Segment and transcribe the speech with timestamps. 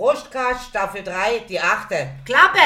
[0.00, 2.08] Frostkast Staffel 3, die achte.
[2.24, 2.58] Klappe!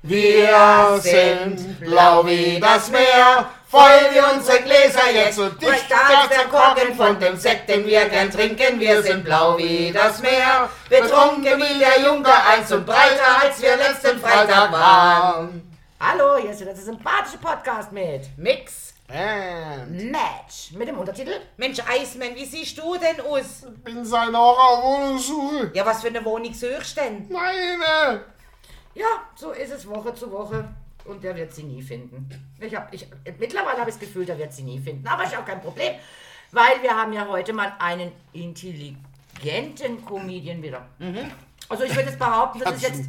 [0.00, 6.44] Wir sind blau wie das Meer, füllen wir unsere Gläser jetzt so dicht, als der
[6.44, 8.78] Korken von dem Sekt, den wir gern trinken.
[8.78, 13.76] Wir sind blau wie das Meer, betrunken wie der Junker, eins und breiter, als wir
[13.76, 15.76] letzten Freitag waren.
[15.98, 18.93] Hallo, hier ist wieder der sympathische Podcast mit Mix.
[19.08, 23.66] And Match mit dem Untertitel Mensch, Eismann, wie siehst du denn aus?
[23.84, 25.72] bin seine Horrorwohnungssuche.
[25.74, 27.28] Ja, was für eine Wohnung suchst denn?
[27.30, 28.24] Meine!
[28.94, 30.68] Ja, so ist es Woche zu Woche.
[31.04, 32.30] Und der wird sie nie finden.
[32.58, 33.06] Ich hab, ich,
[33.38, 35.06] mittlerweile habe ich das Gefühl, der wird sie nie finden.
[35.06, 35.96] Aber ist auch kein Problem,
[36.50, 40.86] weil wir haben ja heute mal einen intelligenten Comedian wieder.
[41.68, 43.02] Also ich würde jetzt behaupten, das ist jetzt...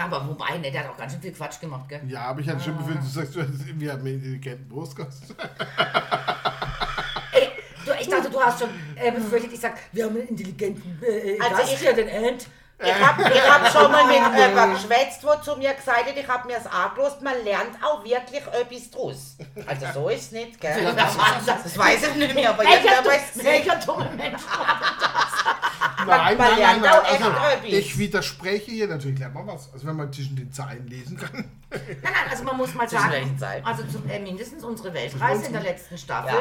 [0.00, 2.00] Aber wobei, ne, der hat auch ganz schön viel Quatsch gemacht, gell?
[2.08, 5.34] Ja, aber ich hatte schon befürchtet, du sagst, wir haben einen intelligenten Brustgast.
[7.32, 7.48] Ey,
[7.86, 11.38] du, ich dachte, du hast schon äh, befürchtet, ich sag, wir haben einen intelligenten äh,
[11.40, 12.46] Also Gast ich- hier, den Ant.
[12.84, 16.26] Ich hab, ich hab schon mal mit jemandem geschwätzt, wo zu mir gesagt hat, ich
[16.26, 19.36] hab mir's angelost, man lernt auch wirklich etwas draus.
[19.68, 20.92] Also so ist es nicht, gell?
[20.96, 21.16] Das,
[21.62, 23.44] Das weiß ich nicht mehr, aber du, weiß es.
[23.44, 24.42] welcher dumme Mensch
[26.06, 27.64] Nein, man lernt auch echt etwas.
[27.64, 29.72] ich widerspreche hier natürlich lernt man was.
[29.72, 31.44] Also wenn man zwischen den Zeilen lesen kann.
[31.70, 35.62] Nein, nein, also man muss mal sagen, also zum, äh, mindestens unsere Weltreise in der
[35.62, 36.34] letzten Staffel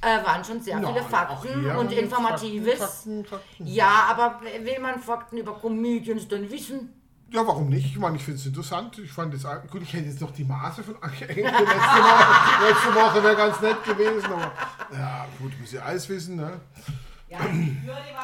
[0.00, 2.78] äh, waren schon sehr viele Nein, auch Fakten und Informatives.
[2.78, 3.66] Fakten, Fakten.
[3.66, 6.92] Ja, aber will man Fakten über Comedians denn wissen?
[7.30, 7.86] Ja, warum nicht?
[7.86, 8.96] Ich meine, ich finde es interessant.
[8.98, 9.82] Ich fand es gut.
[9.82, 12.68] Ich hätte jetzt noch die Maße von Anke Engelke letzte Woche.
[12.68, 14.26] letzte Woche wäre ganz nett gewesen.
[14.26, 14.52] Aber
[14.92, 16.36] ja, gut, muss ja alles wissen.
[16.36, 16.60] Ne?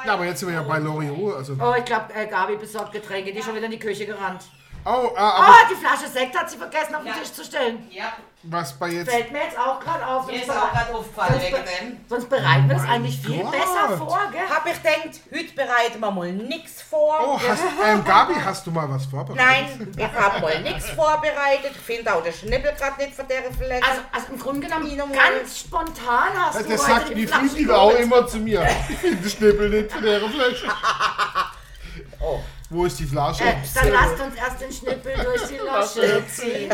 [0.06, 1.36] Ja, aber jetzt sind wir ja bei Loriot.
[1.36, 4.06] Also, Oh, ich glaube, äh, Gabi besorgt Getränke, die ist schon wieder in die Küche
[4.06, 4.42] gerannt.
[4.84, 7.86] Oh, äh, Oh, die Flasche Sekt hat sie vergessen auf den Tisch zu stellen.
[7.91, 9.11] Ja, was bei jetzt.
[9.11, 10.27] Fällt mir jetzt auch gerade auf.
[10.27, 12.00] mir ist auch gerade aufgefallen sonst, wegen be dem.
[12.09, 13.53] sonst bereiten wir das eigentlich viel Gott.
[13.53, 14.48] besser vor, gell?
[14.48, 17.20] Hab ich gedacht, heute bereiten wir mal nichts vor.
[17.23, 19.47] Oh, hast, ähm, Gabi, hast du mal was vorbereitet?
[19.47, 21.73] Nein, ich hab mal nichts vorbereitet.
[21.73, 23.86] Ich finde auch der Schnippel gerade nicht von der Flex.
[23.86, 28.27] Also, also im Grunde genommen ganz spontan hast du Das sagt die Flügel auch immer
[28.27, 28.67] zu mir.
[28.89, 30.67] Ich finde den Schnippel nicht von der Flasche.
[32.20, 32.41] oh.
[32.73, 33.42] Wo ist die Flasche?
[33.45, 36.73] Äh, dann lasst uns erst den Schnippel durch die Lasche ziehen.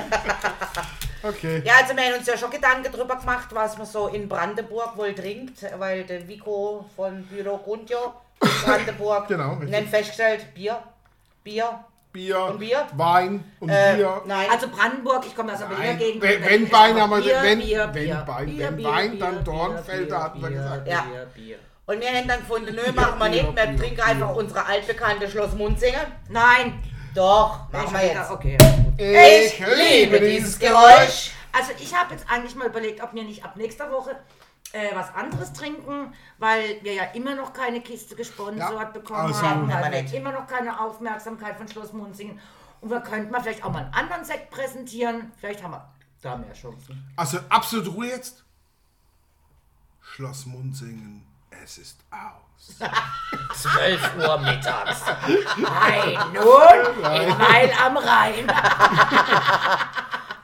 [1.23, 1.63] Okay.
[1.65, 4.97] Ja, also wir haben uns ja schon Gedanken darüber gemacht, was man so in Brandenburg
[4.97, 8.13] wohl trinkt, weil der Vico von Büro Grundio
[8.65, 9.73] Brandenburg Genau, richtig.
[9.73, 10.79] dann festgestellt, Bier,
[11.43, 12.87] Bier, Bier, Und Bier?
[12.93, 14.23] Wein und äh, Bier.
[14.27, 16.23] nein, Also Brandenburg, ich komme aus der Berliner Nein, Gegend.
[16.23, 19.11] wenn- wenn Wein, aber aber Bier, wenn- Bier, wenn Bier, Wein, Bier, wenn Bier, Wein,
[19.13, 20.89] Bier, dann Dornfelder, Bier, hatten wir Bier, gesagt.
[20.89, 21.01] Ja.
[21.03, 21.59] Bier, Bier.
[21.87, 25.55] Und wir haben dann gefunden, nö, machen wir nicht, wir trinken einfach unsere altbekannte Schloss
[25.55, 26.01] Munzingen.
[26.29, 26.83] Nein.
[27.15, 28.31] Doch, machen Ich wir jetzt.
[28.31, 28.59] Okay.
[28.99, 31.31] Ich liebe dieses Geräusch.
[31.53, 34.17] Also ich habe jetzt eigentlich mal überlegt, ob wir nicht ab nächster Woche
[34.73, 39.41] äh, was anderes trinken, weil wir ja immer noch keine Kiste gesponsert Ja, bekommen also-
[39.43, 42.39] haben, Aber weil wir immer noch keine Aufmerksamkeit von Schloss Munzingen.
[42.83, 45.33] Und wir könnten mal vielleicht auch mal einen anderen Sekt präsentieren.
[45.41, 45.89] Vielleicht haben wir
[46.21, 47.11] da mehr Chancen.
[47.17, 48.45] Also absolut Ruhe jetzt.
[50.03, 52.77] Schloss Munzingen, es ist aus.
[53.61, 55.01] 12 Uhr mittags.
[55.57, 58.47] Nein, nun in Weil am Rhein.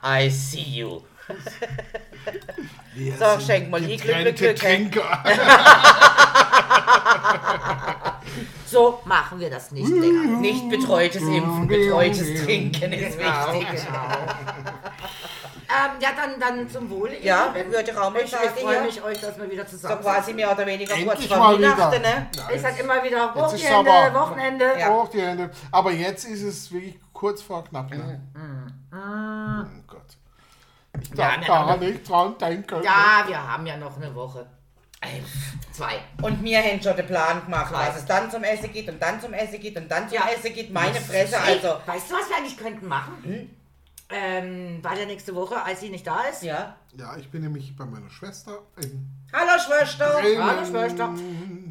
[0.25, 1.01] I see you.
[2.93, 4.55] Wir So, sind schenk mal die Glückliche.
[4.55, 5.23] Trinker.
[8.65, 10.39] So machen wir das nicht länger.
[10.39, 13.67] Nicht betreutes Impfen, betreutes Trinken ist wichtig.
[13.85, 14.07] genau.
[15.73, 17.15] Ähm, ja, dann, dann zum Wohle.
[17.15, 18.81] ihr Ja, würde ich auch mal Ich, ich freue ja.
[18.81, 21.57] mich, euch, dass wir wieder So zusammen quasi mehr oder weniger kurz Endlich vor mal
[21.57, 21.77] wieder.
[21.77, 22.27] Weihnachten, ne?
[22.55, 24.65] Ich sag immer wieder, hoch Jetzt die ist Hände, aber- Wochenende.
[24.79, 24.89] Ja.
[24.89, 25.49] Hoch die Hände.
[25.71, 27.89] Aber jetzt ist es wirklich kurz vor knapp.
[27.89, 28.21] Ne?
[28.33, 30.01] Mm, Oh Gott.
[31.01, 32.83] Ich Ja, darf wir gar haben- nicht dran denken.
[32.83, 34.45] Ja, wir haben ja noch eine Woche.
[35.73, 35.95] Zwei.
[36.21, 37.87] Und wir haben schon den Plan gemacht, Zwei.
[37.87, 40.29] was es dann zum Essen geht und dann zum Essen geht und dann zum Ja.
[40.33, 40.71] Essen geht.
[40.71, 41.75] Meine Fresse, Ey, also.
[41.85, 43.17] weißt du, was wir eigentlich könnten machen?
[43.23, 43.49] Hm?
[44.09, 46.43] Ähm, weil ja nächste Woche, als sie nicht da ist.
[46.43, 46.75] Ja.
[46.95, 50.19] Ja, ich bin nämlich bei meiner Schwester in Hallo Schwester.
[50.21, 50.43] Bremen.
[50.43, 51.13] Hallo, Schwester.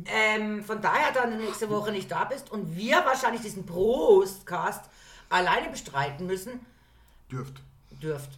[0.07, 4.85] Ähm, von daher dann nächste Woche nicht da bist und wir wahrscheinlich diesen Prostcast
[5.29, 6.67] alleine bestreiten müssen,
[7.31, 7.61] Dürft.
[8.03, 8.31] dürft,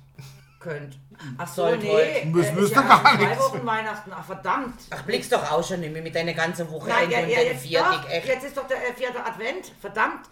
[0.61, 0.99] könnt.
[1.39, 2.25] Ach so, Sollt, nee.
[2.27, 3.39] Müsst- äh, müsst ja gar zwei nichts.
[3.39, 4.13] Wochen Weihnachten.
[4.15, 4.75] Ach, verdammt.
[4.91, 7.63] Ach, blickst doch auch schon nicht mehr mit deiner ganzen Woche Nein, ja, ja, jetzt,
[7.63, 8.27] Viertig, doch, echt.
[8.29, 9.73] jetzt ist doch der äh, vierte Advent.
[9.81, 10.27] Verdammt.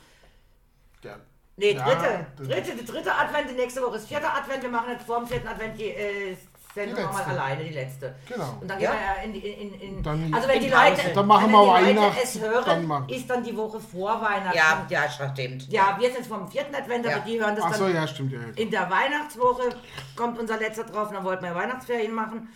[1.02, 1.16] Ja.
[1.56, 2.26] Nee, Ja, dritte.
[2.38, 4.62] das- dritte, der dritte Advent, die nächste Woche ist vierter Advent.
[4.62, 6.36] Wir machen jetzt vor dem vierten Advent die äh,
[6.74, 7.42] Sendung Die nochmal letzte.
[7.42, 8.14] alleine, die letzte.
[8.26, 8.56] Genau.
[8.62, 8.90] Und dann Ja.
[8.92, 10.88] gehen wir ja in, die- in, in, in Dann- Also wenn in die Pause.
[11.02, 13.56] Leute, Dann machen wenn wir die Leute Weihnachten, es hören, dann machen- ist dann die
[13.56, 14.56] Woche vor Weihnachten.
[14.56, 15.70] Ja, ja, stimmt.
[15.70, 17.22] Ja, wir sind jetzt vom vierten Advent, aber Ja.
[17.22, 18.38] die hören das Ach so, dann ja, stimmt ja.
[18.56, 19.68] in der Weihnachtswoche.
[20.16, 22.48] Kommt unser letzter drauf, und dann wollten wir Weihnachtsferien machen.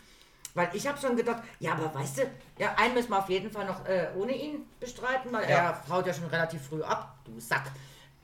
[0.55, 2.23] Weil ich habe schon gedacht, ja, aber weißt du,
[2.59, 5.57] ja, einen müssen wir auf jeden Fall noch äh, ohne ihn bestreiten, weil Ja.
[5.57, 7.65] er haut ja schon relativ früh ab, du Sack.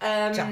[0.02, 0.48] Ähm, Tja.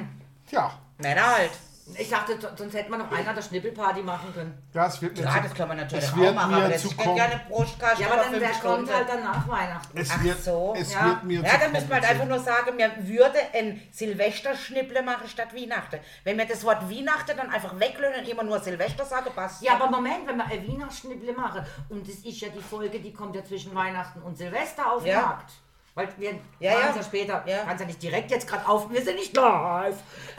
[0.49, 1.51] Tja, Männer halt.
[1.99, 4.57] Ich dachte, so- sonst hätte man noch einer der Schnippelparty machen können.
[4.73, 6.85] das wird mir Klar, zu, das kann man natürlich es auch machen, mir aber das
[6.85, 9.99] kom- gerne Brustkast Ja, aber dann der kommt halt dann nach Weihnachten.
[9.99, 10.73] es Ach wird, so.
[10.79, 11.05] es Ja.
[11.07, 15.27] wird mir Ja, dann müssen wir halt einfach nur sagen, wir würden ein Silvesterschnipple machen
[15.29, 15.99] statt Weihnachten.
[16.23, 19.61] Wenn wir das Wort Weihnachten dann einfach weglösen und immer nur Silvester sagen, passt.
[19.63, 23.01] Ja, aber Moment, wenn wir ein Wiener Schnipple machen, und das ist ja die Folge,
[23.01, 25.23] die kommt ja zwischen Weihnachten und Silvester auf den Ja.
[25.23, 25.51] Markt.
[26.01, 26.31] Weil wir
[26.61, 26.89] Ja, ja.
[26.91, 27.59] es ja später, Ja.
[27.65, 29.97] kannst ja nicht direkt jetzt gerade auf, wir sind nicht live.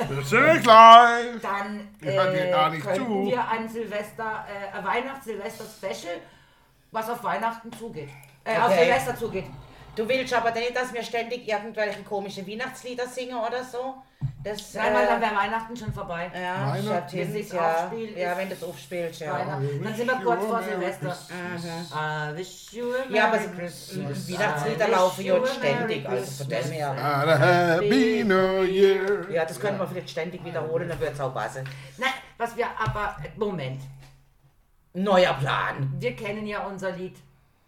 [0.10, 0.68] Wir sind.
[0.68, 3.26] Dann Ich hör dir äh, gar nicht könnten zu.
[3.28, 6.18] wir ein Silvester, äh, ein Weihnachts-Silvester-Special,
[6.92, 8.10] was auf Weihnachten zugeht.
[8.44, 8.86] Äh, auf Okay.
[8.86, 9.46] Silvester zugeht.
[9.96, 13.96] Du willst aber nicht, dass wir ständig irgendwelche komischen Weihnachtslieder singen oder so?
[14.44, 16.32] Das, Nein, weil äh, dann wäre Weihnachten schon vorbei.
[16.34, 16.76] ja,
[17.12, 17.86] Wenn sich's ja.
[17.86, 19.34] aufspielt, ja, wenn das aufspielt, ja.
[19.34, 19.84] Weihnachten.
[19.84, 21.18] Dann sind wir kurz vor Silvester.
[21.30, 23.16] I wish you a Mhm.
[23.16, 24.32] Ja, aber Christmas.
[24.32, 27.78] Weihnachtslieder laufen ja ständig, also von dem her.
[27.78, 29.30] Happy new year.
[29.30, 31.64] Ja, das könnte man vielleicht ständig wiederholen, dann wird es auch passen.
[31.98, 33.82] Nein, was wir aber, Moment,
[34.94, 35.94] Neuer Plan.
[36.00, 37.16] wir kennen ja unser Lied.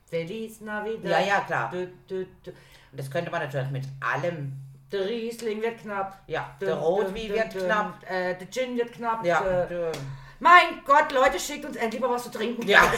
[0.10, 1.06] Feliz Navidad.
[1.12, 1.72] Ja, ja, klar.
[1.72, 2.52] Du, du, du.
[2.52, 4.54] Und das könnte man natürlich mit allem.
[4.94, 6.20] Der Riesling wird knapp.
[6.28, 7.94] Ja, der Rotwein wird knapp.
[8.10, 9.26] Äh, der Gin wird knapp.
[9.26, 9.92] Ja, der- du-
[10.40, 12.68] mein Gott, Leute, schickt uns endlich mal was zu trinken.
[12.68, 12.82] Ja.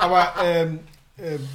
[0.00, 0.86] Aber, ähm,
[1.18, 1.48] ähm,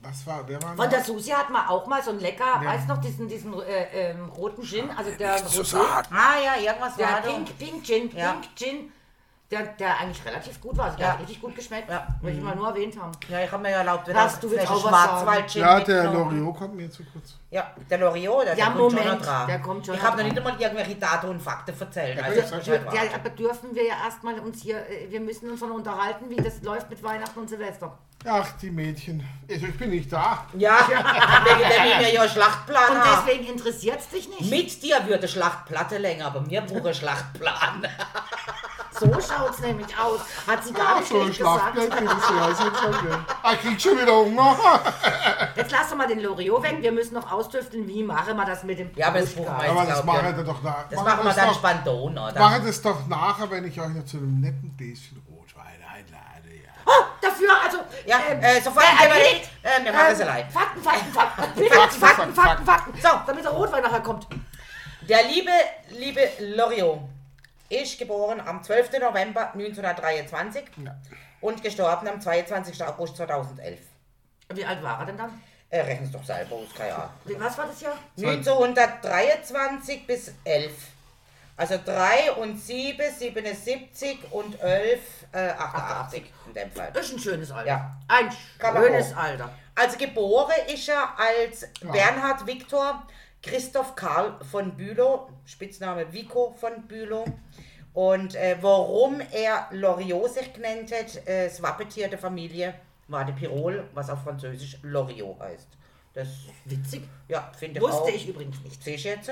[0.00, 2.88] was war, wer war Von der Susi hat man auch mal so ein lecker, weißt
[2.88, 7.06] du noch, diesen, diesen äh, ähm, roten Gin, also der Rosé, Ah ja, irgendwas der
[7.08, 7.28] war da.
[7.30, 8.32] Pink, Pink Gin, Ja.
[8.32, 8.92] Pink Gin,
[9.50, 11.12] der, der eigentlich relativ gut war, also der Ja.
[11.12, 12.06] hat richtig gut geschmeckt, Ja.
[12.22, 13.12] möchte ich mal nur erwähnt haben.
[13.28, 16.04] Ja, ich habe mir ja erlaubt, wenn Darfst du jetzt auch was Schwarzwald Ja, der
[16.12, 17.34] Loriot kommt mir zu kurz.
[17.50, 19.46] Ja, der Loriot, der, Ja, kommt schon dran.
[19.46, 22.18] der kommt schon Ich noch habe noch nicht einmal irgendwelche Daten und Fakten erzählt.
[22.18, 25.10] Ja, Also, das das ist ist Ja, aber dürfen wir ja erstmal uns hier, äh,
[25.10, 27.96] wir müssen uns noch unterhalten, wie das läuft mit Weihnachten und Silvester.
[28.26, 29.22] Ach, die Mädchen.
[29.50, 30.46] Also ich bin nicht da.
[30.54, 34.50] ja, wegen dem ich mir ja Schlachtplan Und deswegen interessiert es dich nicht.
[34.50, 37.86] Mit dir würde Schlachtplatte länger, aber mir brauche Schlachtplan.
[38.98, 40.20] So schaut es nämlich aus.
[40.46, 41.48] Hat sie gar nicht so jetzt schon.
[43.42, 44.56] Ah, ich krieg schon wieder Hunger.
[45.56, 46.76] Jetzt lass doch mal den Loriot weg.
[46.80, 50.04] Wir müssen noch austüfteln, wie machen wir das mit dem Ja, aber das Aber das
[50.04, 50.88] machen wir doch nach.
[50.88, 52.38] Das machen wir das dann doch, Spandon, oder?
[52.38, 56.54] machen das doch nachher, wenn ich euch noch zu einem netten Gläschen Rotwein einlade.
[56.62, 56.70] Ja.
[56.86, 57.78] Ah, dafür, also.
[58.06, 59.34] Ja, ähm, äh, sofort äh, erledigt.
[59.34, 59.50] nicht.
[59.62, 60.50] Äh, wir machen es allein.
[60.50, 61.42] Fakten, Fakten, Fakten.
[61.42, 62.64] Fakten, Fakten, Fakten, Fakten, Fakten.
[62.64, 63.00] Fakten.
[63.02, 63.08] So.
[63.26, 64.28] damit der Rotwein nachher kommt.
[65.08, 65.50] Der liebe,
[65.90, 67.00] liebe Loriot
[67.68, 68.92] ist geboren am 12.
[69.00, 70.94] November 1923 Ja.
[71.40, 72.82] und gestorben am 22.
[72.84, 73.78] August 2011.
[74.52, 75.42] Wie alt war er denn dann?
[75.70, 77.10] Äh, rechnen Sie doch selber aus, keine Ahnung.
[77.24, 77.96] Wie- Was war das Jahr?
[78.16, 80.72] 1923 bis 11.
[81.56, 85.00] Also 3 und 7, 77 und 11,
[85.32, 86.90] äh, 88 in dem Fall.
[86.92, 87.68] Das ist ein schönes Alter.
[87.68, 87.96] Ja.
[88.08, 88.28] Ein
[88.60, 89.14] schönes.
[89.16, 89.50] Alter.
[89.76, 93.06] Also geboren ist er als Bernhard Viktor
[93.44, 97.24] Christoph Karl von Bülow, Spitzname Vico von Bülow.
[97.92, 102.74] Und äh, warum er Loriot sich genannt hat, äh, das Wappentier der Familie
[103.06, 105.68] war der Pirol, was auf Französisch Loriot heißt.
[106.14, 106.28] Das,
[106.64, 107.02] Witzig.
[107.28, 108.04] ja, finde ich auch.
[108.04, 108.82] Wusste ich übrigens nicht.
[108.82, 109.30] Sehe ich jetzt.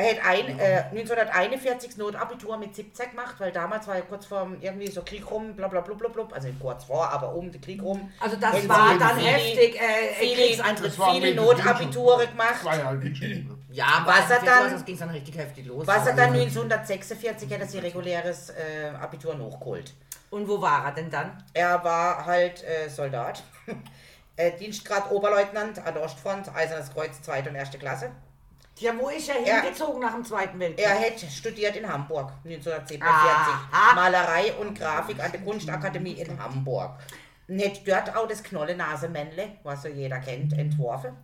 [0.00, 4.26] Er hat ein, äh, 1941 das Notabitur mit 17 gemacht, weil damals war ja kurz
[4.26, 7.50] vor irgendwie so Krieg rum, bla bla bla bla bla, also kurz vor, aber um
[7.50, 8.08] den Krieg rum.
[8.20, 10.90] Also das Wenn war dann viele- heftig, äh, viele- Kriegseintritt.
[10.92, 12.60] Das war viele mit dem Notabiture gemacht.
[12.62, 13.66] Zwei Jahre geschrieben.
[13.72, 15.84] Ja, Was er dann- Das ging dann richtig heftig los.
[15.84, 19.94] Was er dann 1946 hat er sein reguläres äh, Abitur nachgeholt.
[20.30, 21.42] Und wo war er denn dann?
[21.54, 23.42] Er war halt äh, Soldat,
[24.36, 28.10] äh, Dienstgrad Oberleutnant an der Ostfront, Eisernes Kreuz, zweite und erste Klasse.
[28.80, 30.86] Ja, wo ist er Er- hingezogen nach dem Zweiten Weltkrieg?
[30.86, 33.02] Er hat studiert in Hamburg 1947.
[33.02, 33.94] Aha.
[33.94, 36.92] Malerei und Grafik an der Kunstakademie in Hamburg.
[37.50, 41.16] Hat dort auch das Knolle-Nase-Männle, was so jeder kennt, entworfen.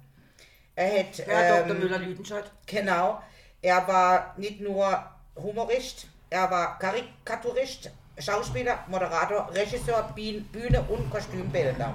[0.75, 1.71] Er hat, ja, Dr.
[1.71, 2.51] ähm, Müller-Lüdenscheid.
[2.67, 3.23] genau,
[3.63, 5.05] er war nicht nur
[5.37, 11.95] Humorist, er war Karikaturist, Schauspieler, Moderator, Regisseur, Bühne und Kostümbildner.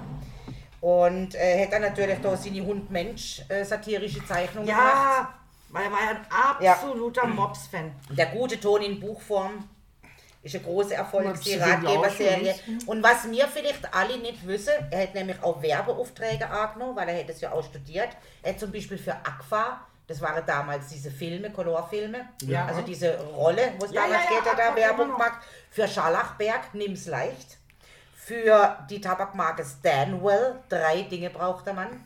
[0.82, 5.28] Und er hat dann natürlich da seine Hund-Mensch äh, satirische Zeichnungen gemacht.
[5.72, 6.72] Weil er war ja ein Ja.
[6.74, 7.92] absoluter Mops-Fan.
[8.10, 9.68] Der gute Ton in Buchform
[10.42, 12.56] ist ein großer Erfolg, die Ratgeberserie.
[12.86, 17.16] Und was wir vielleicht alle nicht wissen, er hat nämlich auch Werbeaufträge angenommen, weil er
[17.16, 18.10] hätte es ja auch studiert.
[18.42, 22.66] Er hat zum Beispiel für Aqua, das waren damals diese Filme, Colorfilme, Ja.
[22.66, 25.12] also diese Rolle, wo es Ja, damals ja, ja, geht, er da Aqua Werbung immer
[25.14, 25.20] noch.
[25.20, 25.40] macht.
[25.72, 27.58] Für Scharlachberg, nimm's leicht.
[28.16, 32.04] Für die Tabakmarke Stanwell, drei Dinge braucht der Mann.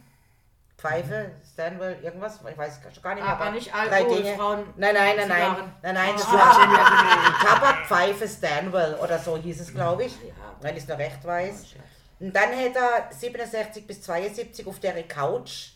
[0.83, 3.33] Pfeife, Stanwell, irgendwas, ich weiß gar nicht mehr.
[3.33, 4.35] Aber nicht Alkohol, Dinge.
[4.35, 7.33] Frauen, Nein, nein, nein, nein, nein, nein, das Ah.
[7.41, 10.13] Tabak, Pfeife, Stanwell oder so hieß es, glaube ich,
[10.59, 11.75] wenn ich es noch recht weiß.
[12.19, 15.69] Und dann hat er 67 bis 72 auf der Couch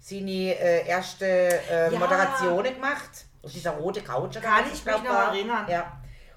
[0.00, 1.98] seine äh, erste äh, Ja.
[1.98, 3.10] Moderationen gemacht.
[3.42, 4.40] Auf dieser rote Couch.
[4.40, 5.66] Kann ich mich noch erinnern.
[5.68, 5.92] Ja.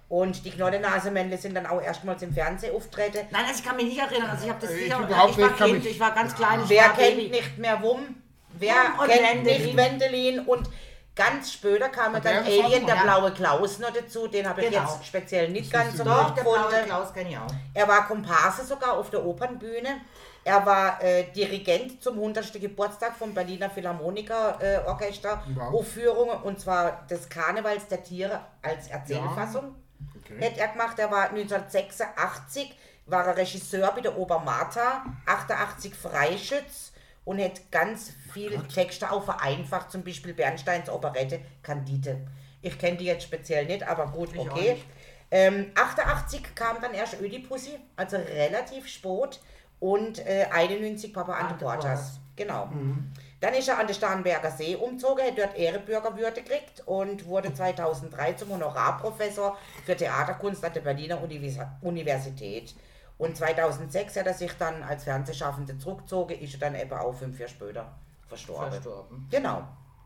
[0.10, 3.28] Und die Knollennasemännle sind dann auch erstmals im Fernsehen auftreten.
[3.30, 4.30] Nein, also ich kann mich nicht erinnern.
[4.30, 6.62] Also ich habe das Ich sicher, überhaupt ich war nicht, Kind, ich war ganz klein.
[6.64, 7.30] Ich Wer war kennt Baby.
[7.30, 8.16] nicht mehr Wum?
[8.54, 9.64] Wer Wum und kennt Wendelin.
[9.66, 10.40] nicht Wendelin?
[10.46, 10.70] Und
[11.14, 14.28] ganz später kam dann der Alien, der blaue Klaus noch dazu.
[14.30, 14.82] Den habe ich Genau.
[14.84, 16.86] jetzt speziell nicht ganz so Doch, gut der blaue gefunden.
[16.86, 17.48] Klaus kenne ich auch.
[17.74, 19.90] Er war Komparse sogar auf der Opernbühne.
[20.46, 22.54] Er war äh, Dirigent zum 100.
[22.62, 25.74] Geburtstag vom Berliner Philharmoniker äh, Orchester Wow.
[25.82, 29.76] Aufführungen und zwar des Karnevals der Tiere als Erzählfassung.
[30.29, 30.46] Okay.
[30.46, 32.74] Hätte er gemacht, er war 1986,
[33.05, 36.91] war er Regisseur bei der Oper Martha, 88 Freischütz
[37.25, 42.27] und hätte ganz viele Texte auch vereinfacht, zum Beispiel Bernsteins Operette Candide.
[42.62, 44.77] Ich kenne die jetzt speziell nicht, aber gut, Ich okay.
[45.29, 49.41] Ähm, 88 kam dann erst Ödipussy, also relativ spät.
[49.79, 51.84] Und äh, 91 Papa Ante Ante Portas.
[51.84, 52.19] Portas.
[52.36, 52.69] Genau.
[53.39, 58.34] Dann ist er an den Starnberger See umgezogen, hat dort Ehrenbürgerwürde gekriegt und wurde 2003
[58.34, 62.74] zum Honorarprofessor für Theaterkunst an der Berliner Univers Universität.
[63.20, 67.39] Und 2006 hat er sich dann als Fernsehschaffende zurückgezogen, ist er dann eben auch fünf
[67.39, 67.96] Jahre später
[68.27, 68.72] verstorben.
[68.72, 69.27] Verstorben.
[69.29, 69.63] Genau.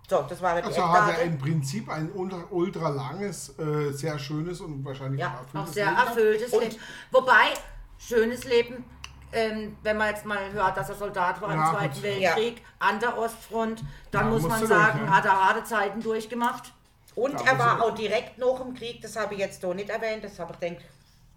[0.09, 4.19] So, das war die Also hat er im Prinzip ein ultra, ultra langes, äh, sehr
[4.19, 6.75] schönes und wahrscheinlich Ja, auch sehr erfülltes Und- Leben.
[7.11, 7.53] Wobei,
[7.97, 8.83] schönes Leben,
[9.33, 12.03] ähm, wenn man jetzt mal hört, dass er Soldat war Ja, im Zweiten gut.
[12.03, 15.11] Weltkrieg, an der Ostfront, dann Ja, muss man durch, sagen, ja.
[15.15, 16.73] hat er harte Zeiten durchgemacht.
[17.15, 19.89] Und Ja, er war auch direkt nach dem Krieg, das habe ich jetzt hier nicht
[19.89, 20.85] erwähnt, das habe ich gedacht,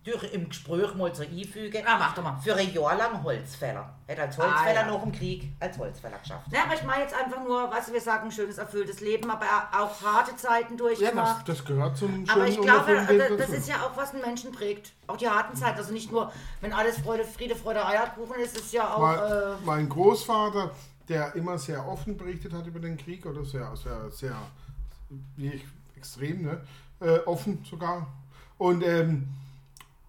[0.04, 1.82] durch im Gespräch mal so einfügen.
[1.82, 2.38] Ja, mach doch mal.
[2.42, 3.88] Für ein Jahr lang Holzfäller.
[4.06, 4.92] Er hat als Holzfäller Ah, ja.
[4.92, 6.46] nach dem Krieg als Holzfäller geschafft.
[6.52, 10.02] Ja, aber ich meine jetzt einfach nur, was wir sagen, schönes, erfülltes Leben, aber auch
[10.02, 11.49] harte Zeiten Ja, durchgemacht.
[11.49, 14.20] das, das gehört zum schönen Aber ich glaube, unerfüllten das, ist ja auch, was einen
[14.20, 14.92] Menschen prägt.
[15.06, 15.78] Auch die harten Zeiten.
[15.78, 16.30] Also nicht nur,
[16.61, 19.00] wenn alles Freude, Friede, Freude, Eierkuchen ist, ist ja auch.
[19.00, 20.70] mein, Äh, mein Großvater,
[21.08, 24.37] der immer sehr offen berichtet hat über den Krieg, oder sehr, sehr, sehr
[25.37, 25.64] wie ich,
[25.96, 26.61] extrem, ne?
[27.00, 28.06] äh, offen sogar.
[28.58, 29.28] Und ähm,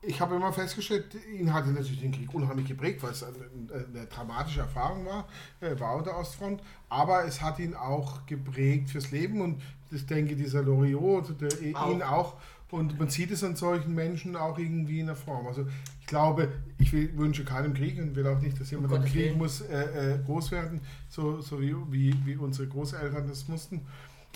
[0.07, 4.61] ich habe immer festgestellt, ihn hatte natürlich den Krieg unheimlich geprägt, weil es eine, dramatische
[4.61, 5.27] Erfahrung war,
[5.61, 10.05] äh, war an der Ostfront, aber es hat ihn auch geprägt fürs Leben und ich
[10.05, 12.35] denke, dieser Loriot, der, ihn auch.
[12.71, 15.47] Und man sieht es an solchen Menschen auch irgendwie in der Form.
[15.47, 15.65] Also
[16.01, 19.13] ich glaube, ich will, wünsche keinem Krieg und will auch nicht, dass jemand im Gottes
[19.13, 23.81] Krieg muss äh, äh, groß werden, so, so wie, wie, wie unsere Großeltern das mussten.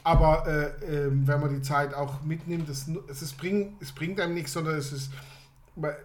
[0.03, 4.19] Aber äh, ähm, wenn man die Zeit auch mitnimmt, das, es, ist bring, es bringt
[4.19, 5.11] einem nichts, sondern es ist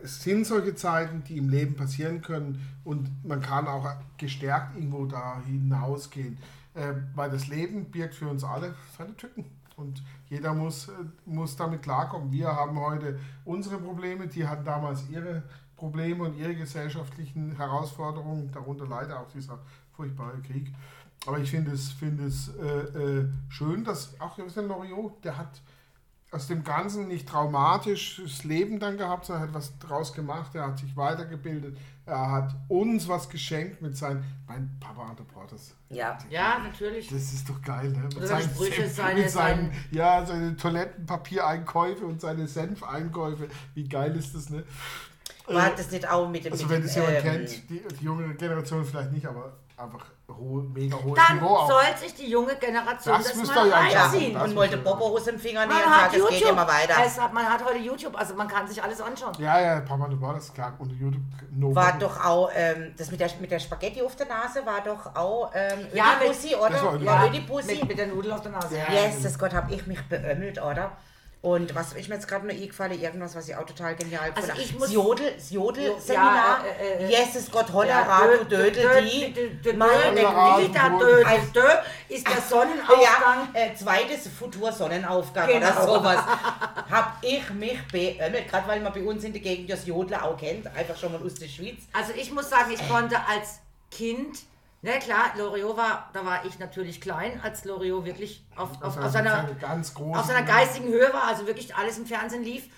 [0.03, 5.07] es sind solche Zeiten, die im Leben passieren können und man kann auch gestärkt irgendwo
[5.07, 6.39] da hinausgehen.
[6.75, 9.45] Äh, weil das Leben birgt für uns alle seine Tücken
[9.77, 10.93] und jeder muss, äh,
[11.25, 12.33] muss damit klarkommen.
[12.33, 15.45] Wir haben heute unsere Probleme, die hatten damals ihre
[15.77, 19.61] Probleme und ihre gesellschaftlichen Herausforderungen, darunter leider auch dieser
[19.93, 20.73] furchtbare Krieg.
[21.27, 25.63] Aber ich finde es, finde es äh, äh, schön, dass auch Christian Loriot, der hat
[26.35, 30.55] aus dem Ganzen nicht traumatisches Leben dann gehabt, sondern hat was draus gemacht.
[30.55, 31.77] Er hat sich weitergebildet.
[32.07, 35.75] Er hat uns was geschenkt mit seinem, mein Papa Ante Portas.
[35.89, 36.19] Ja.
[36.29, 37.09] ja, natürlich.
[37.09, 38.03] Das ist doch geil, ne?
[38.15, 43.49] Mit seinen Sprüche, Senf- seine- mit seinen, ja, seine Toilettenpapiereinkäufe und seine Senfeinkäufe.
[43.75, 44.65] Wie geil ist das, ne?
[45.47, 46.53] War Äh, das nicht auch mit dem.
[46.53, 50.05] also mit wenn es jemand ähm, kennt, die, die junge Generation vielleicht nicht, aber einfach
[50.29, 51.69] hohe, mega hohes Dann Niveau auch.
[51.69, 54.33] soll sich die junge Generation Das das, mal reinziehen.
[54.35, 56.51] Das und wollte Bobo aus dem Finger Man nehmen und sagt, es geht YouTube.
[56.53, 56.95] immer weiter.
[57.05, 59.33] Es hat, man hat heute YouTube, also man kann sich alles anschauen.
[59.39, 61.21] Ja, ja, Papa Ante Portas, klar, unter YouTube.
[61.51, 64.81] No War doch auch, ähm, das mit der, mit der Spaghetti auf der Nase war
[64.83, 66.71] doch auch ähm, Ja, Ödipussi, oder?
[66.71, 67.73] Das war Ödipussi.
[67.75, 68.77] Ja, mit, mit der Nudel auf der Nase.
[68.79, 69.07] Ja.
[69.09, 70.93] Jesus Gott, hab ich mich beömmelt, oder?
[71.45, 72.99] Und was ist mir jetzt gerade noch eingefallen?
[72.99, 74.59] Irgendwas, was ich auch total genial Also fand.
[74.61, 76.65] ich das muss- Jodel, das Jodel-Seminar.
[76.65, 79.01] Ja, äh, äh, Jesus Gott, Holler, Ja, Dödel, dö-
[79.63, 79.73] die.
[79.75, 80.69] Meine dö- Holler, Güte.
[80.71, 81.69] Wieder Radio, dö, Ein- dö,
[82.09, 83.49] ist der Sonnenaufgang.
[83.55, 85.67] Ja, äh, zweites Futur-Sonnenaufgang Genau.
[85.71, 86.19] oder sowas.
[86.91, 90.39] Hab ich mich beömmelt, gerade weil man bei uns in der Gegend das Jodler auch
[90.39, 91.83] kennt, einfach schon mal aus der Schweiz.
[91.93, 93.61] Also ich muss sagen, ich konnte als
[93.91, 94.39] Kind,
[94.85, 99.11] ne klar, Loriot war, da war ich natürlich klein, als Loriot wirklich auf, auf, auf,
[99.11, 99.49] seiner,
[100.13, 102.69] auf seiner geistigen Höhe war, also wirklich alles im Fernsehen lief.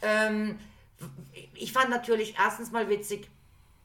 [0.00, 0.58] Ähm,
[1.54, 3.28] ich fand natürlich erstens mal witzig,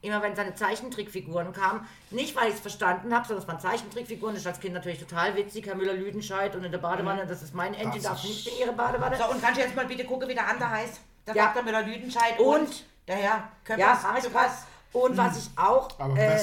[0.01, 4.33] immer wenn seine Zeichentrickfiguren kamen, nicht weil ich es verstanden habe, sondern es waren Zeichentrickfiguren,
[4.35, 7.53] das ist als Kind natürlich total witzig, Herr Müller-Lüdenscheid und in der Badewanne, das ist
[7.53, 9.17] mein Ente, Das darf ist- nicht in ihre Badewanne.
[9.17, 11.01] So, und kannst du jetzt mal bitte gucken, wie der andere heißt?
[11.25, 11.47] Der Ja.
[11.47, 11.63] Dr.
[11.63, 12.59] Müller-Lüdenscheid Und?
[12.59, 13.79] und der Herr Köppers.
[14.03, 14.65] Ja, Köppers.
[14.93, 16.39] Und was ich auch Aber äh,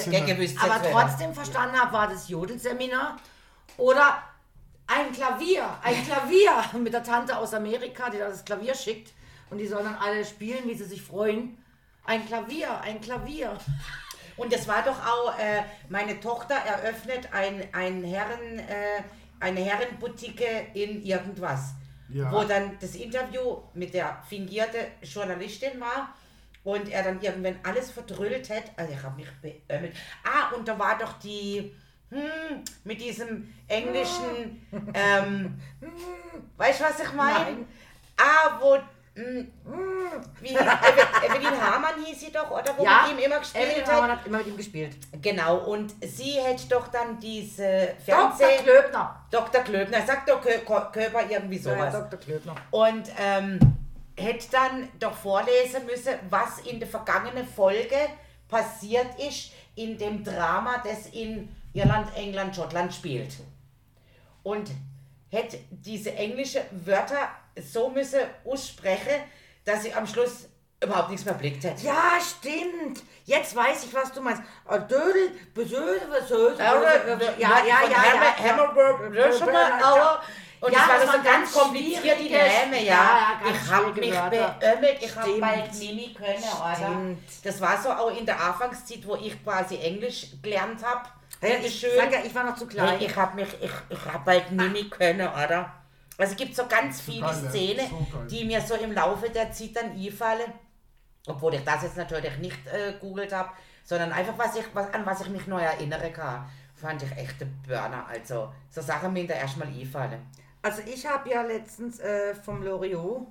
[0.59, 3.17] aber trotzdem verstanden habe, war das Jodelseminar.
[3.77, 4.23] Oder
[4.87, 9.13] ein Klavier, ein Klavier mit der Tante aus Amerika, die da das Klavier schickt.
[9.49, 11.57] Und die sollen dann alle spielen, wie sie sich freuen.
[12.05, 13.57] Ein Klavier, ein Klavier.
[14.37, 19.01] Und das war doch auch, äh, meine Tochter eröffnet ein, ein Herren, äh,
[19.39, 21.73] eine Herrenboutique in irgendwas.
[22.09, 22.31] Ja.
[22.31, 26.13] Wo dann das Interview mit der fingierte Journalistin war
[26.65, 28.63] und er dann irgendwann alles verdrüllt hat.
[28.75, 29.95] Also ich habe mich beömmelt.
[30.23, 31.73] Ah, und da war doch die,
[32.09, 35.57] hm, mit diesem englischen, ähm,
[36.57, 37.65] weißt du, was ich meine?
[38.17, 38.77] Ah, wo,
[39.15, 39.51] hm,
[40.41, 42.75] wie Evelyn Hamann hieß sie doch, oder?
[42.77, 43.93] Wo Ja, mit ihm immer gespielt Evelyn hat.
[43.93, 44.97] Hamann hat immer mit ihm gespielt.
[45.21, 48.31] Genau, und sie hätte doch dann diese Dr.
[48.31, 48.57] Fernseh...
[48.63, 49.23] Klöbner.
[49.31, 49.61] Dr.
[49.63, 51.93] Klöbner, sagt doch Kö Kö- Köper irgendwie Ja, sowas.
[51.93, 52.19] Dr.
[52.19, 52.55] Klöbner.
[52.71, 53.59] Und ähm,
[54.17, 57.95] hätte dann doch vorlesen müssen, was in der vergangenen Folge
[58.47, 63.33] passiert ist in dem Drama, das in Irland, England, Schottland spielt.
[64.43, 64.71] Und
[65.29, 67.29] hätte diese englische Wörter
[67.61, 69.23] so müssen aussprechen,
[69.65, 70.47] dass sie am Schluss
[70.81, 71.85] überhaupt nichts mehr blickt hätte.
[71.85, 73.01] Ja, stimmt.
[73.25, 74.43] Jetzt weiß ich, was du meinst.
[74.69, 76.55] Äh, Dödel, Besöde, Besöde.
[76.59, 76.73] Ja,
[77.37, 78.51] Ja, ja, ja, ja.
[78.51, 80.21] Hammer, Hammer,
[80.65, 83.39] und Ja, das war das so ganz ganz kompliziert, die schwierige- Namen, Ja, ja.
[83.51, 86.75] ich habe mich beömmelt, ich habe bald mehr können, oder?
[86.75, 87.23] Stimmt.
[87.43, 91.07] Das war so auch in der Anfangszeit, wo ich quasi Englisch gelernt habe.
[91.41, 92.97] Ja, ich sag ja, ich war noch zu klein.
[92.97, 95.71] Hey, ich habe mich, ich, ich habe bald nicht mehr können, oder?
[96.17, 97.49] Also es gibt so ganz viele geil.
[97.49, 100.51] Szenen, So die mir so im Laufe der Zeit dann einfallen.
[101.27, 103.49] Obwohl ich das jetzt natürlich nicht äh, googelt habe,
[103.83, 106.45] sondern einfach, was ich, was, an was ich mich neu erinnern kann.
[106.75, 108.05] Fand ich echt ein Burner.
[108.07, 110.25] Also, so Sachen mir da erstmal einfallen.
[110.65, 113.27] Also ich habe ja letztens äh, vom Loriot,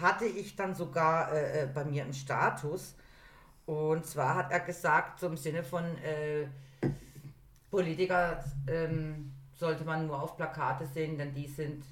[0.00, 2.96] hatte ich dann sogar äh, äh, bei mir im Status.
[3.64, 6.48] Und zwar hat er gesagt, so im Sinne von äh,
[7.70, 11.84] Politiker ähm, sollte man nur auf Plakate sehen, denn die sind,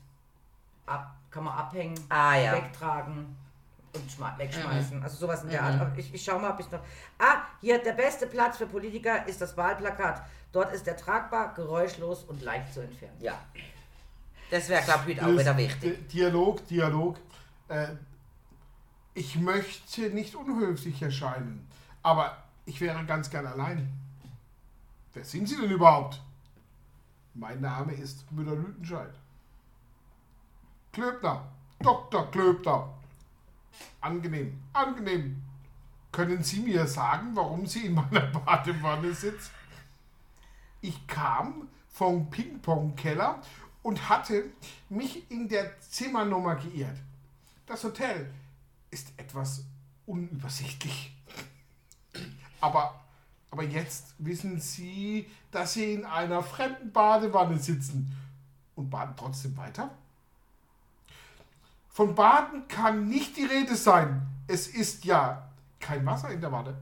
[0.87, 2.53] ab, kann man abhängen, Ah, ja.
[2.55, 3.37] wegtragen
[3.95, 5.01] und wegschmeißen.
[5.01, 5.69] Also sowas in der Mhm.
[5.69, 5.81] Art.
[5.81, 6.81] Aber Ich, ich schau mal, ob ich noch...
[7.21, 10.23] Ah, hier, der beste Platz für Politiker ist das Wahlplakat.
[10.51, 13.17] Dort ist er tragbar, geräuschlos und leicht zu entfernen.
[13.21, 13.39] Ja.
[14.53, 16.09] Das wäre, glaube ich, heute auch wieder wichtig.
[16.09, 17.17] Di- Dialog, Dialog.
[17.69, 17.89] Äh,
[19.15, 21.67] ich möchte nicht unhöflich erscheinen,
[22.03, 22.37] aber
[22.67, 23.91] ich wäre ganz gern allein.
[25.15, 26.21] Wer sind Sie denn überhaupt?
[27.33, 29.15] Mein Name ist Müller-Lütenscheid.
[30.93, 31.49] Klöbner,
[31.81, 32.31] Dr.
[32.31, 32.91] Klöbner.
[34.03, 35.43] Angenehm, angenehm.
[36.13, 39.51] Können Sie mir sagen, warum Sie in meiner Badewanne sitzen?
[40.83, 43.41] Ich kam vom Ping-Pong-Keller
[43.83, 44.45] und hatte
[44.89, 46.99] mich in der Zimmernummer geirrt.
[47.67, 48.33] Das Hotel
[48.91, 49.65] ist etwas
[50.07, 51.17] unübersichtlich.
[52.61, 53.01] Aber,
[53.51, 58.17] aber jetzt wissen Sie, dass Sie in einer fremden Badewanne sitzen
[58.77, 59.91] und baden trotzdem weiter?
[61.89, 64.23] Von Baden kann nicht die Rede sein.
[64.47, 66.77] Es ist ja kein Wasser in der Wanne.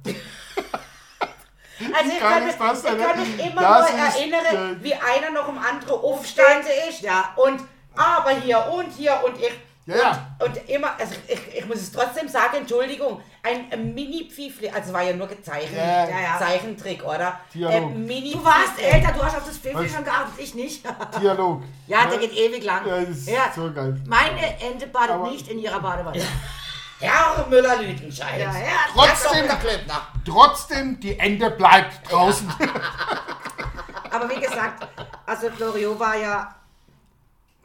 [1.80, 2.58] Also ich kann, mich, ich
[3.04, 7.00] kann mich immer Das nur erinnern, äh, wie einer noch im anderen aufstehend ist.
[7.02, 7.32] Ja.
[7.36, 7.60] Und
[7.96, 9.52] aber hier und hier und ich.
[9.86, 10.26] Ja, ja.
[10.38, 15.02] Und, und immer, also ich, ich muss es trotzdem sagen, Entschuldigung, ein Mini-Pfiffli, also war
[15.02, 16.38] ja nur gezeichnet, Ja, ja.
[16.38, 17.40] Zeichentrick, oder?
[17.52, 17.96] Dialog.
[17.96, 19.90] Mini Du warst älter, du hast auf das Pfiffi Was?
[19.92, 20.84] schon geachtet, ich nicht.
[21.20, 21.62] Dialog.
[21.88, 22.86] Ja, der geht ewig lang.
[22.86, 23.50] Ja, das ist Ja.
[23.56, 23.98] so geil.
[24.06, 26.22] Meine Ente badet Aber- nicht in ihrer Badewanne.
[27.00, 28.40] Herr Müller-Lütenscheid.
[28.40, 28.66] Ja, ja.
[28.92, 29.58] Trotzdem, Herr Dr.
[29.58, 30.06] Klöbner.
[30.26, 32.52] trotzdem, die Ente bleibt draußen.
[34.10, 34.86] Aber wie gesagt,
[35.26, 36.54] also Loriot war ja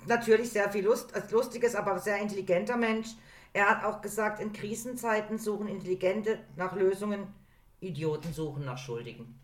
[0.06, 3.08] natürlich sehr viel Lust, äh, lustiges, aber sehr intelligenter Mensch.
[3.54, 7.34] Er hat auch gesagt, in Krisenzeiten suchen Intelligente nach Lösungen,
[7.80, 9.39] Idioten suchen nach Schuldigen.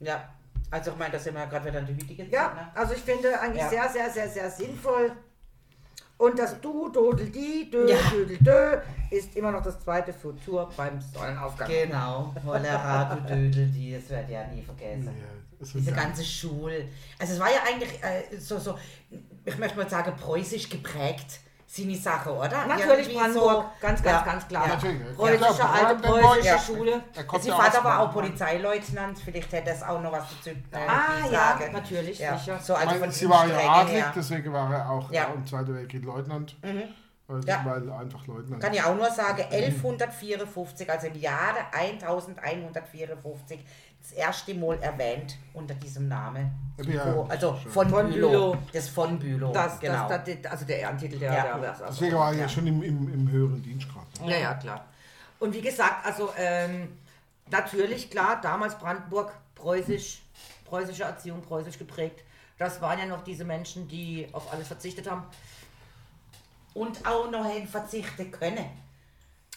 [0.00, 0.28] Ja,
[0.70, 2.68] also ich meine, das sind wir ja gerade wieder in der heutigen Zeit, Ja, ne?
[2.74, 3.68] also ich finde eigentlich Ja.
[3.70, 5.12] sehr, sehr, sehr, sehr sinnvoll.
[6.18, 7.96] Und das Du, Dodel, Die, Dö, Ja.
[8.10, 8.78] Dödel, Dö
[9.10, 11.68] ist immer noch das zweite Futur beim Sonnenaufgang.
[11.68, 15.10] Genau, Holera, du Dödel, die, das werde ich ja nie vergessen.
[15.60, 16.04] so Diese geil.
[16.04, 16.88] ganze Schule.
[17.18, 18.78] Also es war ja eigentlich äh, so, so,
[19.44, 22.64] ich möchte mal sagen, preußisch geprägt, sind die Sache, oder?
[22.66, 24.66] Natürlich Irgendwie Brandenburg, ganz, ganz, ja, ganz klar.
[24.68, 24.74] Ja.
[24.74, 25.16] Natürlich.
[25.16, 26.58] Preußische, Ja, klar, alte preußische ja.
[26.58, 26.92] Schule.
[27.28, 28.12] Aus war auch Brandenburg.
[28.12, 32.38] Polizeileutnant, vielleicht hätte das auch noch was dazu äh, Ah, ja, natürlich, ja.
[32.38, 32.58] sicher.
[32.60, 35.24] So, also von sie war ja adlig, deswegen war er auch Ja.
[35.24, 36.56] äh, im Zweiten Weltkrieg Leutnant.
[37.28, 37.62] Weil, Ja.
[37.64, 38.62] weil einfach Leutnant.
[38.62, 43.64] Kann ich auch nur sagen, 1154, also im Jahre 1154,
[44.00, 46.50] das erste Mal erwähnt unter diesem Namen.
[46.86, 48.28] Ja, also von, Von Bülow.
[48.30, 48.56] Bülow.
[48.72, 49.52] Das von Bülow.
[49.52, 50.08] Das, genau.
[50.08, 51.58] das, das, also der Ehrentitel der, Ja.
[51.58, 54.06] der also, Deswegen war er ja schon im, im, im höheren Dienstgrad.
[54.24, 54.84] Ja, ja, klar.
[55.40, 56.88] Und wie gesagt, also ähm,
[57.50, 60.22] Natürlich, klar, damals Brandenburg, preußisch,
[60.64, 62.24] preußische Erziehung, preußisch geprägt.
[62.58, 65.22] Das waren ja noch diese Menschen, die auf alles verzichtet haben.
[66.76, 68.66] Und auch noch hin verzichten können.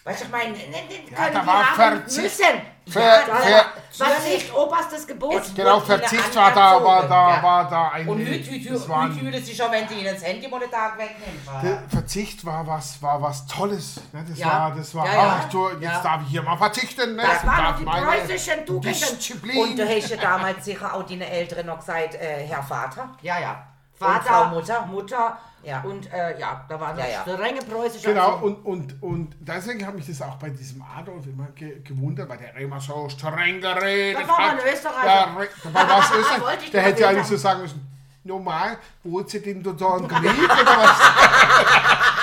[0.05, 2.23] Weißt du, ich meine, Können da die war haben Verzicht.
[2.23, 2.61] müssen.
[2.87, 5.41] Ver- Ja, ver- das war nicht oberstes Gebot.
[5.53, 7.43] Genau, Verzicht war da, war da, Ja.
[7.43, 8.07] war da ein.
[8.07, 10.23] und heute, heute, das war heute ein- fühlen sie sich schon, wenn die ihnen das
[10.23, 11.41] Handy mal den Tag wegnehmen.
[11.61, 13.97] der Verzicht war was, war was Tolles.
[14.13, 14.25] Ne?
[14.27, 14.47] Das Ja.
[14.47, 15.41] war, das war, Ja, ja.
[15.43, 16.01] ach, du, jetzt Ja.
[16.01, 17.15] darf ich hier mal verzichten.
[17.17, 17.23] Ne?
[17.23, 19.57] Das waren die meine preußischen Tugenden.
[19.57, 23.09] Und du hast ja damals sicher auch deine Eltern noch gesagt, äh, Herr Vater.
[23.21, 23.63] Ja, ja.
[23.99, 24.85] Frau Vater, Mutter.
[24.85, 25.37] Mutter.
[25.63, 25.81] Ja.
[25.81, 27.21] Und äh, ja, da waren Ja, ja.
[27.21, 28.55] strenge preußische Genau, Erziehung.
[28.63, 32.37] und, und, und deswegen habe ich das auch bei diesem Adolf immer ge gewundert, weil
[32.37, 34.57] der immer so streng geredet war hat.
[35.63, 36.63] dabei war es Wollte Österreich.
[36.63, 37.87] ich Der hätte ja eigentlich so sagen müssen,
[38.23, 40.99] normal, wohnt sie denn da im Krieg oder was?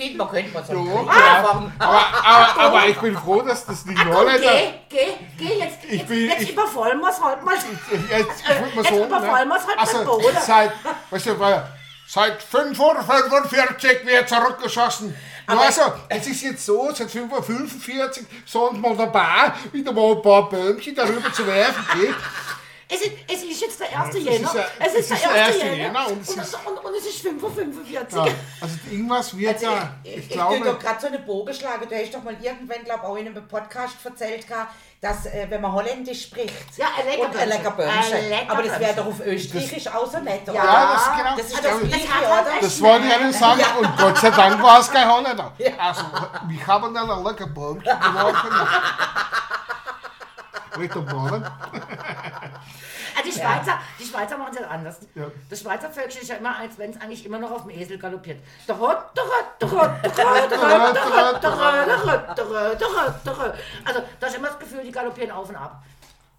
[0.00, 1.72] Ich finde, man könnte mal so einen Ja, anfangen.
[1.78, 4.50] aber, aber, aber ich bin froh, dass das die Komm, Holländer...
[4.50, 7.54] geh, geh, geh, jetzt, jetzt, bin- jetzt ich- überfallen wir es halt mal.
[7.54, 10.38] Jetzt, ich mal Jetzt so, überfallen wir's halt mit also, Boden.
[10.46, 10.72] seit,
[11.10, 11.66] weißt du, weil,
[12.06, 15.14] seit 545 wird zurückgeschossen.
[15.48, 20.48] Ja, also, es ist jetzt so, seit 545 sind wir dabei, wieder mal ein paar
[20.48, 21.84] Böhmchen darüber zu werfen.
[22.00, 22.14] Geht.
[22.92, 24.14] Es ist, es ist jetzt der 1.
[24.16, 24.46] es Jänner.
[24.48, 25.56] ist ja- Es ist es der 1.
[25.58, 25.74] Jänner.
[25.76, 28.00] Jänner und Und, es ist- und, und es ist 5.45 Ja,
[28.60, 31.88] also irgendwas wird Also da, ich, ich, ich, ich glaube, gerade so eine Bogen schlagen.
[31.88, 34.44] Du hast doch mal irgendwann, glaube ich, auch in einem Podcast erzählt,
[35.00, 38.12] dass, äh, wenn man Holländisch spricht, Ja, ein und ein lecker Leckerbömmchen.
[38.14, 38.50] Ein Bömmchen.
[38.50, 40.54] Aber das wäre doch auf Österreichisch auch so nett, oder?
[40.54, 43.62] Ja, das ist genau- Das ist Also, das das halt das wollte ich Ihnen sagen
[43.80, 45.52] und Gott sei Dank war es kein Holländer.
[45.78, 46.02] Also,
[46.48, 48.48] wir haben dann ein lecker Böhmchen geworfen.
[50.80, 51.44] Brettobahnen.
[51.44, 51.52] also
[53.24, 53.80] die, Schweizer, ja.
[53.98, 55.00] die Schweizer machen es ja anders.
[55.14, 55.30] Ja.
[55.48, 57.98] Das Schweizer Völkchen ist ja immer, als wenn es eigentlich immer noch auf dem Esel
[57.98, 58.40] galoppiert.
[63.84, 65.82] Also da ist immer das Gefühl, die galoppieren auf und ab.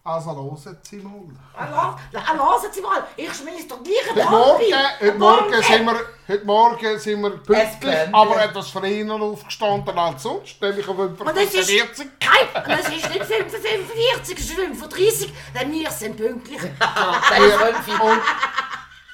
[0.04, 1.40] Also wir.
[1.56, 6.00] Hallo, hallo, sagen Sie mal, ich schmeiß doch nie Heute Morgen, heute Morgen, sind wir,
[6.28, 11.54] heute Morgen sind wir pünktlich, aber etwas früher aufgestanden als sonst, nämlich um Und das
[11.54, 12.08] ist, 45.
[12.20, 16.62] nein, das ist nicht 45, es ist 35, denn wir sind pünktlich.
[16.80, 18.02] Das fünf.
[18.02, 18.22] Und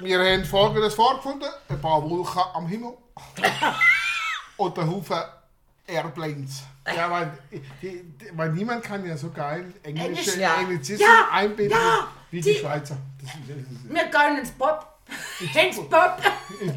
[0.05, 2.93] wir haben folgendes vorgefunden: ein paar Wolken am Himmel
[4.57, 5.21] und ein Haufen
[5.85, 6.63] Airplanes.
[6.95, 10.55] Ja, weil, die, die, weil niemand kann ja so geil englische Englisch, ja.
[10.55, 12.97] Anglizismen Ja, einbinden ja, wie die, die- Schweizer.
[13.21, 14.93] Das das ist, Wir können ins Pub.
[15.39, 15.89] Ins Pub.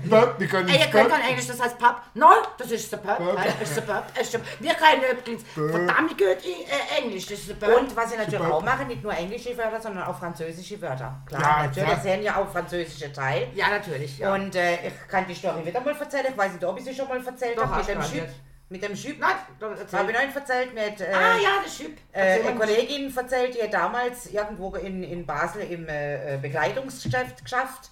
[0.09, 1.97] Pub, wir können Ey, ihr ins könnt kein Englisch, das heißt Pub.
[2.15, 3.19] Nein, das ist der Pub.
[3.37, 4.05] Das ist der Pub.
[4.15, 7.77] Das ist der- Wir können übrigens verdammt gut äh, Englisch, das ist der Pub.
[7.81, 11.21] Und was sie natürlich auch machen, nicht nur englische Wörter, sondern auch französische Wörter.
[11.27, 12.01] Klar, Ja, natürlich klar.
[12.03, 13.49] sehen ja auch französische Teil.
[13.55, 14.19] ja, natürlich.
[14.19, 14.33] Ja.
[14.35, 16.27] Und äh, ich kann die Story wieder mal erzählen.
[16.31, 17.77] Ich weiß nicht, ob ich sie schon mal erzählt habe.
[17.77, 18.31] Mit dem garantiert.
[18.71, 19.19] Mit dem Schüpp.
[19.19, 19.99] Nein, erzähl.
[19.99, 21.01] Habe ich noch erzählt mit.
[21.01, 21.99] Äh, Ah ja, der Schüpp.
[22.13, 22.55] Äh, eine.
[22.57, 27.91] Kollegin erzählt, die hat damals irgendwo in, in Basel im äh, äh, Bekleidungsgeschäft geschafft.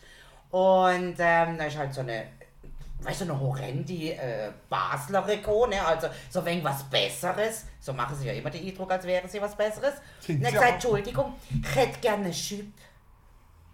[0.51, 2.29] Und ähm, da ist halt so eine,
[3.01, 5.85] weißt du, eine horrendi äh, Basler Reko, ne?
[5.85, 7.65] Also so wegen was Besseres.
[7.81, 9.95] So machen sie ja immer den Eindruck, als wäre sie was Besseres.
[10.29, 10.73] Und hat gesagt.
[10.75, 12.73] Entschuldigung, ich hätte gerne eine Schüpp.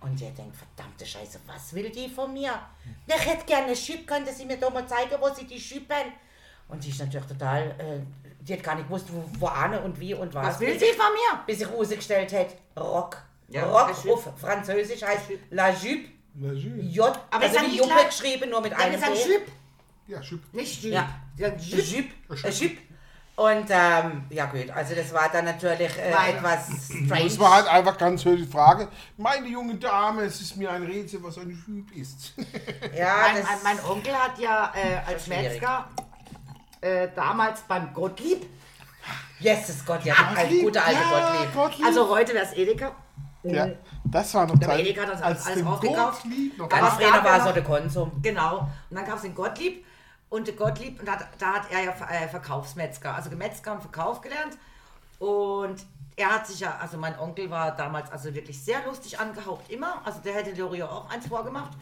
[0.00, 2.52] Und ihr denkt, verdammte Scheiße, was will die von mir?
[3.06, 5.60] Na, Ich hätte gerne eine Schüpp, könnte sie mir doch mal zeigen, wo sie die
[5.60, 5.96] schüppen?
[6.68, 8.00] Und die ist natürlich total, äh,
[8.40, 10.46] die hat gar nicht gewusst, wo, wo Anne und wie und was.
[10.46, 11.40] Was will sie von mir?
[11.46, 12.48] Bis sie rausgestellt hat,
[12.78, 13.18] Rock.
[13.48, 14.30] Ja, Rock La Jupe.
[14.30, 16.08] auf Französisch heißt La Jupe.
[16.34, 16.90] Na, schön.
[16.90, 19.24] J, Aber also wie Juppe geschrieben, nur mit Ja, einem das ist.
[19.24, 19.46] Schüpp,
[20.08, 20.42] Ja, schön.
[20.52, 20.92] nicht Schüpp.
[20.92, 21.08] Ja.
[21.36, 22.08] Ja, Schüpp.
[22.28, 22.48] Jupe.
[22.48, 22.76] Äh, Jupe.
[23.36, 27.38] Und ähm, ja gut, also das war dann natürlich äh, etwas Das strange.
[27.40, 28.88] war halt einfach ganz höflich die Frage.
[29.16, 32.32] Meine junge Dame, es ist mir ein Rätsel, was ein Schüb ist.
[32.96, 35.26] ja, Mein, das, mein, mein Onkel hat ja äh, als.
[35.26, 35.88] Metzger
[36.84, 38.46] äh, damals beim Gottlieb,
[39.38, 41.54] Jesus Gott, ja, ein guter alter Gottlieb.
[41.54, 41.86] Gottlieb.
[41.86, 42.92] also heute wäre es Edeka,
[43.42, 43.68] ja,
[44.04, 46.22] das war noch Zeit, Edeka hat das als alles aufgekauft.
[46.22, 48.22] Gottlieb noch Ganz früher war so der Konsum.
[48.22, 48.58] Genau.
[48.90, 49.84] Und dann gab es den Gottlieb
[50.30, 54.20] und Gottlieb, und da, hat- da hat er ja äh, Verkaufsmetzger, also Metzger und Verkauf
[54.22, 54.56] gelernt.
[55.18, 55.84] Und
[56.16, 60.00] er hat sich ja, also mein Onkel war damals also wirklich sehr lustig angehaucht, immer.
[60.04, 61.72] Also der hätte Loriot auch eins vorgemacht.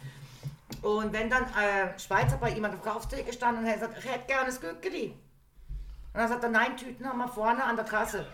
[0.83, 4.05] Und wenn dann äh, Schweizer bei ihm an der Verkaufstheke stand und er sagt, ich
[4.05, 5.15] hätte gerne das Gückeli.
[6.13, 8.27] Und dann sagt er, nein, Tüten haben wir vorne an der Kasse.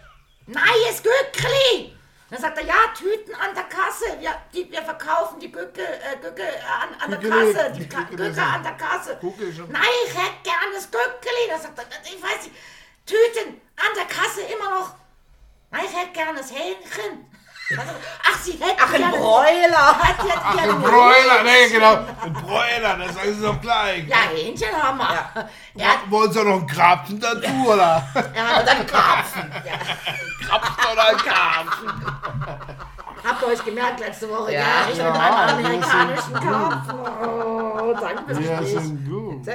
[0.47, 1.95] Nein, das Gückeli!
[2.31, 4.05] Dann sagt er, ja, Tüten an der Kasse.
[4.19, 7.73] Wir, die, wir verkaufen die Gücke, äh, Gücke an, an der Kasse.
[7.73, 9.17] Die die Ka- Gücke an der Kasse.
[9.21, 9.53] Gückeli.
[9.69, 11.49] Nein, ich hätte gern das Gückeli.
[11.51, 12.57] Dann sagt er, ich weiß nicht,
[13.07, 14.95] Tüten an der Kasse immer noch.
[15.71, 17.27] Nein, ich hätte gern das Hähnchen.
[17.77, 19.97] Ach, sie hätten Ach, ein gerne- Broiler.
[20.23, 21.95] Sie hätten Ach, ein Broiler, nee, genau.
[22.23, 24.07] Ein Broiler, das sagen sie doch gleich.
[24.09, 25.49] Ja, Hähnchen haben wir.
[25.77, 28.03] Er, hat- Wollen sie noch einen Krabben dazu, oder?
[28.35, 29.51] er hat dann Karpfen.
[30.49, 31.93] Krabben oder einen Karpfen?
[33.27, 34.53] Habt ihr euch gemerkt letzte Woche?
[34.53, 34.61] Ja.
[34.61, 37.01] Ja, ich Ja, mit einem die amerikanischen Karpfen.
[37.01, 38.83] Oh, danke fürs Ja, Gespräch.
[38.85, 39.47] sind gut.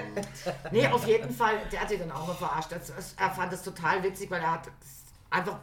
[0.72, 2.72] Nee, auf jeden Fall, der hat sich dann auch mal verarscht.
[2.72, 4.62] Das, das, er fand es total witzig, weil er hat
[5.32, 5.56] einfach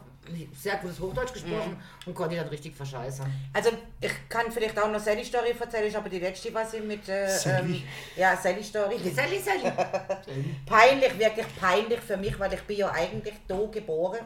[0.53, 3.31] sehr gutes Hochdeutsch gesprochen und konnte ihn dann richtig verscheißern.
[3.53, 6.83] Also, ich kann vielleicht auch noch Sally Story erzählen, ist aber die letzte, was ich
[6.83, 7.07] mit.
[7.09, 7.77] Äh, Sally?
[7.77, 7.83] Ähm,
[8.15, 8.97] ja, Sally Story.
[8.97, 9.71] Sally, Sally.
[10.65, 14.19] Peinlich, wirklich peinlich für mich, weil ich bin ja eigentlich da geboren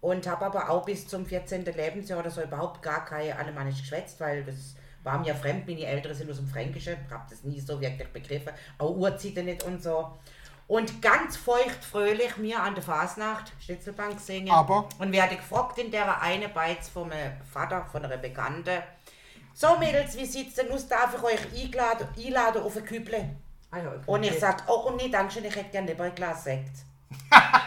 [0.00, 1.64] und habe aber auch bis zum 14.
[1.64, 5.66] Lebensjahr oder so überhaupt gar keine Alemannisch geschwätzt, weil das war mir fremd.
[5.66, 9.62] Meine Eltern sind aus dem Fränkischen, habe das nie so wirklich begriffen, auch Urzeiten nicht
[9.62, 10.18] und so.
[10.68, 14.50] Und ganz feucht fröhlich mir an der Fasnacht Schnitzelbank singen.
[14.50, 14.88] Aber?
[14.98, 17.10] Und werde gefragt in der eine Beiz vom
[17.52, 18.82] Vater, von einer Bekannten.
[19.54, 20.88] So Mädels, wie sieht's denn aus?
[20.88, 23.36] Darf ich euch einladen, einladen auf ein Küble?
[23.70, 24.00] Ah ja, okay.
[24.06, 26.72] Und ich sag, oh, und nee, danke schön, ich hätte gerne lieber ein Glas Sekt.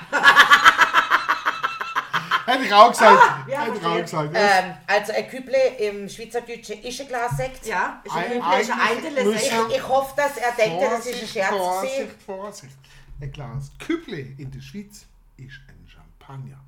[2.49, 3.21] Hätte ich auch gesagt.
[3.49, 4.29] ja, Hätte ich auch gesagt.
[4.35, 7.65] Ähm, also ein Küble im Schweizerdeutschen ist ein Glas Sekt.
[7.65, 11.05] Ja, ist ein Ein- üblicher eigentlich Eintele müssen- Ich, ich hoffe, dass er denkt, das
[11.05, 11.59] ist ein Scherz gewesen.
[11.59, 12.77] Vorsicht, Vorsicht.
[13.21, 15.05] Ein Glas Küble in der Schweiz
[15.37, 16.59] ist ein Champagner.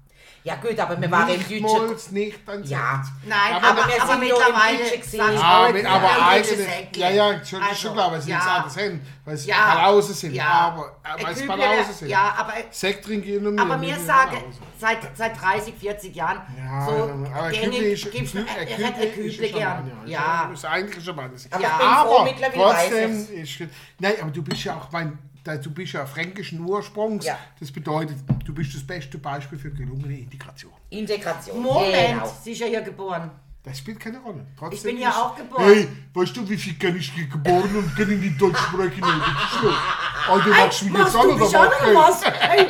[0.43, 2.13] Ja gut, aber wir waren im Deutschen...
[2.15, 3.03] Nicht ein Ja.
[3.25, 5.17] Nein, aber, aber, wir aber, sind ja im mittlerweile Deutschen gewesen.
[5.19, 8.37] Ja, jetzt aber wieder eigentlich, ja, ja, schon, Also, schon klar, weil sie ja.
[8.37, 9.75] jetzt anders hin, weil sie Ja.
[9.75, 10.45] Palause sind, Ja.
[10.45, 12.07] aber äh, weil sie Küble, Palause sind.
[12.09, 14.57] Ja, aber, Sekt trinken nur aber nicht mir in sage, Palause.
[14.79, 16.91] seit, seit 30, 40 Jahren, Ja, so
[17.37, 19.91] aber Küble ist, gibt's er hätte ein Küble gern.
[20.07, 20.49] Ja.
[20.51, 21.37] Ist eigentlich ein Champagner.
[21.51, 22.23] Aber Ja.
[22.23, 27.25] mittlerweile trotzdem nein, aber du bist ja auch mein, du bist ja fränkischen Ursprungs.
[27.25, 27.37] Ja.
[27.59, 30.71] Das bedeutet, du bist das beste Beispiel für gelungene Integration.
[30.89, 31.61] Integration.
[31.61, 32.37] Moment, Genau.
[32.43, 33.31] sie ist ja hier geboren.
[33.63, 34.43] Das spielt keine Rolle.
[34.57, 35.63] Trotzdem Ich bin ja auch geboren.
[35.63, 39.03] Hey, weißt du, wie viel kann ich hier geboren und kann ich nicht Deutsch sprechen?
[39.03, 39.73] Schlimm.
[40.31, 41.83] Oh, du machst mich jetzt Machst an du oder mich an was?
[41.83, 42.23] oder was?
[42.25, 42.67] Hey,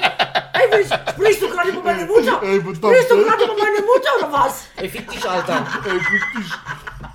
[0.54, 2.42] hey, sprichst du gerade über meine Mutter?
[2.44, 4.68] Ey, verdammt, Sprichst du gerade über meine Mutter oder was?
[4.76, 5.66] Ey, fick dich, Alter.
[5.86, 6.52] Ey, wirklich.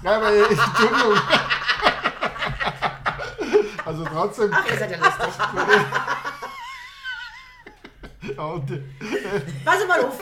[0.03, 1.19] Nein, aber Entschuldigung.
[3.87, 4.51] Also trotzdem.
[4.53, 5.29] Ach, ihr seid ja lustig.
[8.39, 8.83] Und, äh,
[9.65, 10.19] Pass mal auf.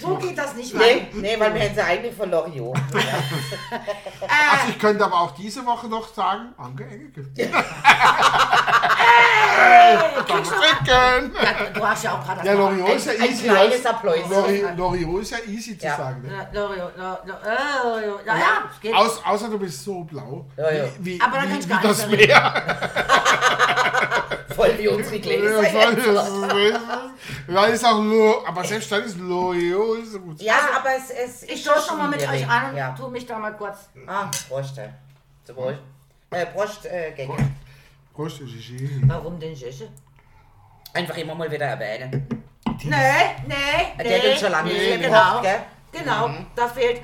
[0.00, 1.06] So geht das nicht Nee, weiter.
[1.14, 2.76] nee, weil wir hätten sie eigentlich von Loriot.
[2.92, 7.22] also ich könnte aber auch diese Woche noch sagen, Anke Engelke.
[10.26, 11.32] Du- Trinken!
[11.42, 13.44] Ja, du hast ja auch gerade das Ja, Loriot ist ja ein easy.
[13.44, 13.88] kleines weißt du?
[13.90, 14.16] Applaus.
[14.30, 15.96] Lori- Loriot ist ja easy zu Ja.
[15.96, 16.22] sagen.
[16.22, 16.32] Ne?
[16.32, 18.26] Ja, Loriot, Lo- Lo- äh, Loriot.
[18.26, 18.94] Ja, ja, es geht.
[18.94, 20.44] Aus, außer du bist so blau.
[20.56, 20.84] Ja, ja.
[20.98, 22.62] Wie, Aber da wie, kann ich wie gar das nicht Meer.
[24.54, 26.06] Voll wie unsere Ja, Gläser voll, jetzt.
[26.06, 26.80] das ist-
[27.48, 30.40] Ja, ist auch Lo, aber selbst dann ist Loriot ist so gut.
[30.40, 32.94] Ja, aber es, es Ich ist stoße nochmal mit euch an und Ja.
[32.96, 33.88] tu mich da mal kurz.
[34.06, 34.78] Ah, Prost.
[34.78, 34.88] äh.
[35.44, 35.78] Zum Wohl.
[36.30, 37.36] Äh, Prost, äh, Gänge.
[38.14, 39.00] Prost, Gigi.
[39.06, 39.88] Warum denn Schäche?
[40.92, 42.28] Einfach immer mal wieder erwähnen.
[42.84, 42.90] Nee,
[43.46, 43.54] nee,
[43.98, 44.04] nee.
[44.04, 45.26] Der hat uns schon lange nee, nicht mehr genau.
[45.30, 45.60] gekocht, gell?
[45.92, 47.00] Genau, da fehlt.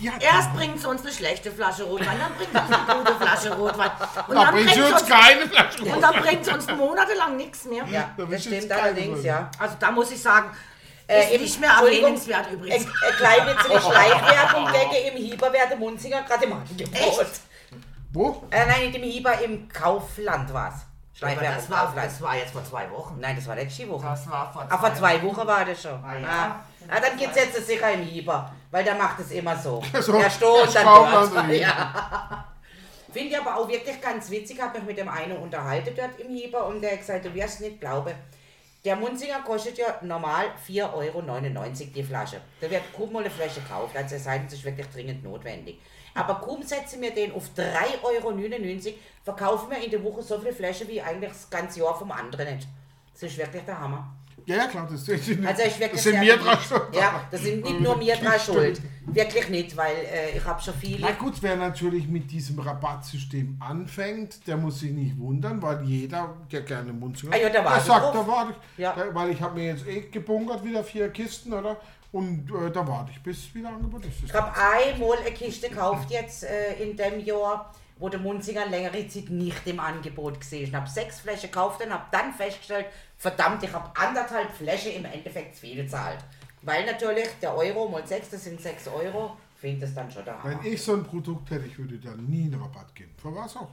[0.00, 2.98] Die hat Erst bringt sie uns eine schlechte Flasche Rotwein, dann bringt sie uns eine
[2.98, 3.90] gute Flasche Rotwein.
[4.26, 7.64] Und da dann bringt sie uns keine Flasche und dann bringt sie uns monatelang nichts
[7.66, 7.84] mehr.
[7.90, 9.50] Ja, Da das stimmt allerdings, ja.
[9.58, 10.50] Also da muss ich sagen,
[11.06, 12.86] Äh, ist im- nicht mehr erwähnenswert übrigens.
[13.02, 16.94] Eine kleine bisschen Schleichwerbung gegen im Hieber wäre der Munzinger gerade im Angebot.
[16.94, 17.40] Echt?
[18.12, 18.42] Wo?
[18.50, 20.74] Äh, nein, nicht im Hieber, im Kaufland war es.
[20.74, 22.06] Aber Schleichwerbung, das war, Kaufland.
[22.06, 23.20] das war jetzt vor zwei Wochen.
[23.20, 24.04] Nein, das war letzte Woche.
[24.06, 26.04] Das war vor Ah, vor zwei Wochen war das schon.
[26.04, 26.28] Ah, ja.
[26.28, 29.82] Ah, ah, dann geht's jetzt sicher im Hieber, weil der macht es immer so.
[30.00, 31.48] So, der Stoß, dann dort.
[31.52, 32.44] Ja.
[33.12, 36.30] Finde ich aber auch wirklich ganz witzig, habe mich mit dem einen unterhalten dort im
[36.34, 38.14] Hieber und der hat gesagt, du wirst nicht glauben,
[38.84, 41.22] der Munzinger kostet ja normal 4,99 Euro
[41.94, 42.40] die Flasche.
[42.60, 45.80] Da wird kaum mal eine Flasche gekauft, also es sei ist wirklich dringend notwendig.
[46.14, 50.52] Aber kaum setzen wir den auf 3,99 Euro, verkaufen wir in der Woche so viele
[50.52, 52.68] Flaschen wie eigentlich das ganze Jahr vom anderen nicht.
[53.14, 54.14] Das ist wirklich der Hammer.
[54.46, 56.94] Ja, ja, klar, das, das, Also ich wirklich das sind mir dran schuld.
[56.94, 58.80] Ja, das sind nicht nur mir dran schuld.
[59.06, 61.00] Wirklich nicht, weil äh, ich habe schon viele.
[61.00, 66.36] Na gut, wer natürlich mit diesem Rabattsystem anfängt, der muss sich nicht wundern, weil jeder,
[66.50, 68.78] der gerne Munzinger Ah ja, der sie sagt, da warte ich.
[68.78, 68.94] Ja.
[68.94, 71.76] Da, weil ich habe mir jetzt eh gebunkert, wieder vier Kisten, oder?
[72.12, 74.24] Und äh, da warte ich, bis wieder Angebot ist.
[74.24, 79.06] Ich habe einmal eine Kiste gekauft jetzt äh, in dem Jahr, wo der Munzinger längere
[79.08, 82.86] Zeit nicht im Angebot gesehen Ich habe sechs Flaschen gekauft und habe dann festgestellt,
[83.16, 86.18] verdammt, ich habe anderthalb Flaschen im Endeffekt zu viel gezahlt.
[86.62, 90.42] Weil natürlich der Euro mal sechs, das sind sechs Euro, finde das dann schon der
[90.42, 90.60] Hammer.
[90.62, 93.12] Wenn ich so ein Produkt hätte, ich würde da nie einen Rabatt geben.
[93.20, 93.68] Für was auch?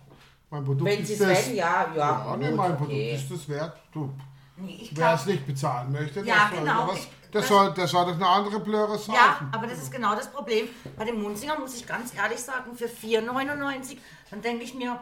[0.50, 1.48] Mein Produkt Wenn ist Sie es das.
[1.48, 1.96] wenn, ja, ja.
[1.96, 2.78] Ja, nee, gut, mein okay.
[2.78, 3.78] Produkt ist das wert.
[3.92, 4.14] Du,
[4.62, 6.88] Nee, Wer es nicht bezahlen möchte, Ja, der, soll genau.
[6.90, 9.14] was, das- soll, der soll doch eine andere Blöre saufen.
[9.14, 10.68] Ja, aber das ist genau das Problem.
[10.98, 13.98] Bei dem Munzinger muss ich ganz ehrlich sagen, für 4,99,
[14.30, 15.00] dann denke ich mir,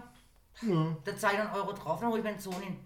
[1.05, 2.77] da zahle ich einen Euro drauf, dann hole ich mir einen Zonin.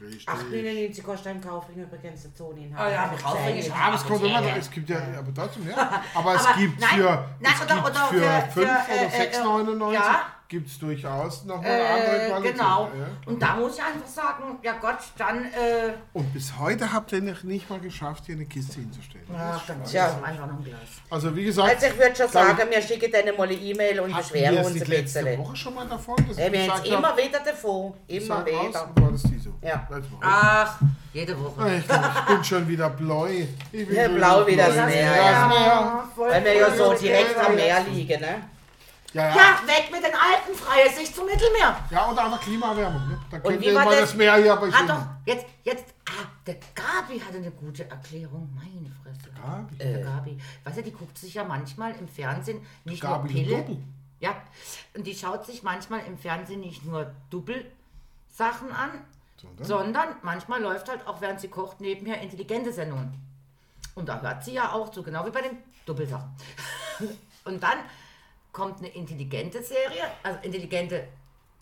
[0.00, 0.28] Richtig.
[0.28, 2.74] 8,99 kostet ein Kaufring übrigens der Zonin.
[2.76, 4.58] Ah ja, Kaufring ist- Ja, aber es kommt immer, Apotheke.
[4.58, 5.76] es gibt ja, aber trotzdem, ja.
[6.14, 8.60] Aber es Aber gibt nein, für, nein, es oder- gibt oder für, für- 5 für,
[8.62, 10.20] oder äh, äh, 6,99 ja.
[10.48, 12.52] Gibt es durchaus noch eine andere Äh, Qualität.
[12.52, 12.84] genau.
[12.84, 13.06] Ja.
[13.26, 17.22] Und da muss ich einfach sagen, ja Gott, dann, äh, Und bis heute habt ihr
[17.22, 19.24] noch nicht mal geschafft, hier eine Kiste hinzustellen.
[19.36, 20.06] ach, dann Tja.
[20.06, 20.78] ist es einfach noch ein Glas.
[21.10, 24.00] Also wie gesagt, Also ich würde schon ich, sagen, wir schicken dann mal eine E-Mail
[24.00, 25.38] und beschweren uns ein letzte bisschen.
[25.38, 26.16] Woche schon mal davon?
[26.28, 27.94] Dass Ja, wir jetzt hab, immer wieder davon.
[28.06, 28.90] Immer sag aus, wieder.
[29.02, 29.50] war das die so?
[29.62, 29.88] Ja.
[29.90, 30.12] Letzte.
[30.20, 30.78] Ach,
[31.12, 31.76] jede Woche.
[31.76, 33.44] Ich, glaub, ich bin schon wieder bläu.
[33.72, 34.74] Ich bin Ja, blau wie das.
[34.74, 35.46] Meer, ja.
[35.48, 36.04] Meer.
[36.16, 38.36] Weil wir ja so direkt am Meer liegen, ne?
[39.14, 39.36] Ja, ja.
[39.36, 41.76] Ja, weg mit den Alten, freie Sicht zum Mittelmeer.
[41.88, 43.08] Ja, und aber Klimaerwärmung.
[43.08, 43.20] Ne?
[43.30, 44.00] Da ihr war immer das?
[44.00, 44.88] das Meer hier bei Hat Ihnen.
[44.88, 48.50] doch, jetzt, jetzt, ah, der Gabi hatte eine gute Erklärung.
[48.56, 49.30] Meine Fresse.
[49.30, 49.76] Gabi?
[49.76, 50.38] Der Gabi.
[50.64, 53.58] Weißt du, die guckt sich ja manchmal im Fernsehen nicht Gabi nur Pille.
[53.62, 53.78] Double.
[54.18, 54.36] Ja,
[54.96, 58.90] und die schaut sich manchmal im Fernsehen nicht nur Double-Sachen an,
[59.36, 59.66] Sondern?
[59.66, 63.14] sondern manchmal läuft halt auch, während sie kocht, nebenher intelligente Sendungen.
[63.94, 66.30] Und da hört sie ja auch zu, genau wie bei den Doppelsachen.
[67.44, 67.78] Und dann
[68.54, 71.08] kommt eine intelligente Serie, also intelligente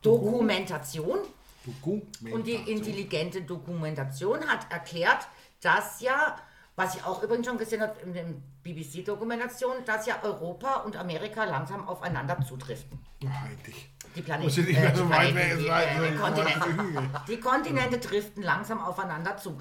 [0.03, 1.19] Dokumentation.
[1.65, 2.33] Dokumentation.
[2.33, 5.27] Und die intelligente Dokumentation hat erklärt,
[5.61, 6.39] dass ja,
[6.77, 8.25] was ich auch übrigens schon gesehen habe in der
[8.63, 12.99] BBC-Dokumentation, dass ja Europa und Amerika langsam aufeinander zudriften.
[13.21, 13.89] Ja, eigentlich.
[14.15, 14.45] Die Planeten.
[14.45, 17.23] Muss ja nicht mehr die so weit Planeten, weg die, sein, äh, die, weit Kontinente,
[17.29, 19.61] die Kontinente driften langsam aufeinander zu.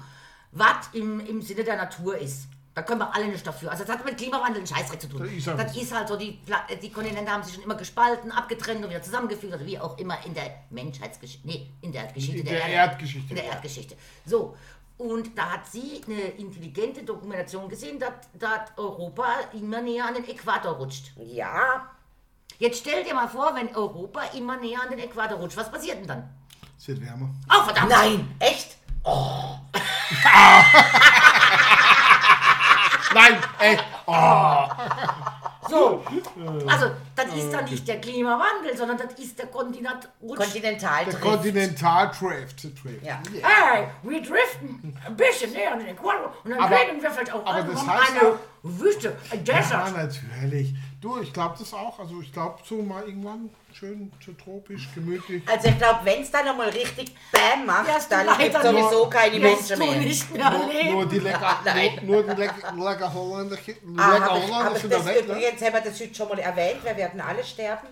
[0.50, 2.48] Was im, im Sinne der Natur ist.
[2.74, 3.70] Da können wir alle nicht dafür.
[3.70, 5.20] Also das hat mit Klimawandel einen Scheißdreck zu tun.
[5.20, 6.38] Das ist einfach Das ist halt so, die,
[6.82, 10.24] die Kontinente haben sich schon immer gespalten, abgetrennt und wieder zusammengefügt oder wie auch immer
[10.24, 12.68] in der Menschheitsgeschichte, nee, in der Geschichte In der, der.
[12.68, 13.52] Erdgeschichte, In der ja.
[13.52, 13.96] Erdgeschichte.
[14.24, 14.56] So.
[14.96, 20.28] Und da hat sie eine intelligente Dokumentation gesehen, dass, dass Europa immer näher an den
[20.28, 21.12] Äquator rutscht.
[21.18, 21.90] Ja,
[22.62, 25.98] Jetzt stell dir mal vor, wenn Europa immer näher an den Äquator rutscht, was passiert
[25.98, 26.30] denn dann?
[26.78, 27.28] Es wird wärmer.
[27.50, 27.90] Oh, verdammt!
[27.90, 28.76] nein, echt?
[33.14, 33.78] Nein, ey.
[34.06, 34.64] Oh.
[35.68, 36.02] So,
[36.66, 40.40] also das ist dann nicht der Klimawandel, sondern das ist der Kontinent rutscht.
[41.06, 41.12] Der.
[41.12, 41.22] Draft.
[43.02, 43.20] Ja.
[43.42, 47.32] Hey, wir driften ein bisschen näher an den Äquator und dann Aber- reden wir vielleicht
[47.32, 49.96] auch aber irgendwann das heißt eine auch- Wüste, ein Ja, Desert.
[49.96, 50.74] natürlich.
[51.02, 51.98] Du, ich glaube das auch.
[51.98, 55.42] Also ich glaube so mal irgendwann schön so tropisch, gemütlich.
[55.48, 59.10] Also ich glaube, wenn es dann nochmal richtig Bam macht, du dann gibt es sowieso
[59.10, 59.96] keine Menschen mehr.
[59.96, 61.98] nicht mehr Nur, nur die lecker, Nein.
[62.04, 63.56] nur, nur die lecker, lecker Holländer,
[63.96, 65.34] Ah, lecker habe ich, Holländer sind da das weg, ne?
[65.34, 67.88] übrigens, haben wir das heute schon mal erwähnt, wir werden alle sterben.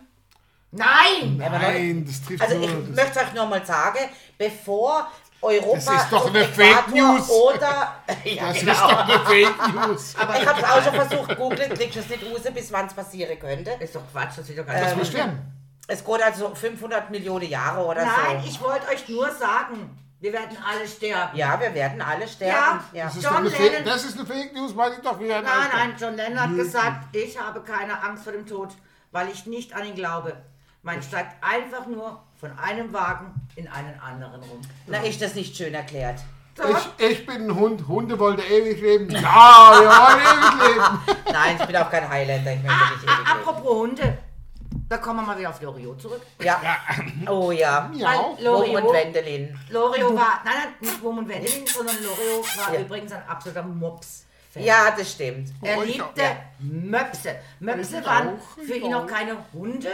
[0.71, 1.37] Nein!
[1.37, 3.99] Nein, das trifft Also ich möchte euch nochmal sagen,
[4.39, 5.11] bevor
[5.43, 7.31] Europa Das ist doch eine Fake Äquator News.
[7.31, 8.73] Oder, ja, das genau.
[8.73, 10.15] ist doch eine Fake News.
[10.15, 12.95] ich habe es auch schon versucht, googelt, kriegst du es nicht raus, bis wann es
[12.95, 13.71] passieren könnte.
[13.81, 15.09] Ist doch Quatsch, das sieht doch gar Ähm, nicht Wir aus.
[15.09, 15.39] sterben.
[15.89, 18.49] Es geht also 500 Millionen Jahre oder Nein, so.
[18.49, 21.37] ich wollte euch nur sagen, wir werden alle sterben.
[21.37, 22.81] ja, wir werden alle sterben.
[22.93, 23.05] Ja.
[23.07, 25.19] Das ist, John doch eine Fake, Lennon- das ist eine Fake News, meine ich doch.
[25.19, 28.69] Wir werden Nein, nein, John Lennon hat gesagt, ich habe keine Angst vor dem Tod,
[29.11, 30.37] weil ich nicht an ihn glaube.
[30.83, 34.61] Man steigt einfach nur von einem Wagen in einen anderen rum.
[34.87, 36.21] Na, ist das nicht schön erklärt?
[36.99, 37.87] Ich, ich bin ein Hund.
[37.87, 39.11] Hunde wollen ewig leben.
[39.11, 41.21] Ja, wir wollen ewig leben.
[41.33, 43.41] Nein, ich bin auch kein Highlander, ich möchte ah, nicht ah, ewig leben.
[43.41, 44.19] apropos Hunde,
[44.89, 46.23] da kommen wir mal wieder auf Loriot zurück.
[46.43, 46.61] Ja.
[47.29, 47.91] Oh ja.
[47.93, 49.59] Weil Wurm und Loriot, Wendelin.
[49.69, 52.81] Lorio war, nein, nein, nicht Wurm und Wendelin, sondern Lorio war Ja.
[52.81, 54.27] übrigens ein absoluter Mops.
[54.55, 54.63] -Fan.
[54.63, 55.51] Ja, das stimmt.
[55.63, 56.37] Er liebte ja.
[56.59, 57.37] Möpse.
[57.61, 59.07] Möpse waren für ihn auch.
[59.07, 59.91] keine Hunde.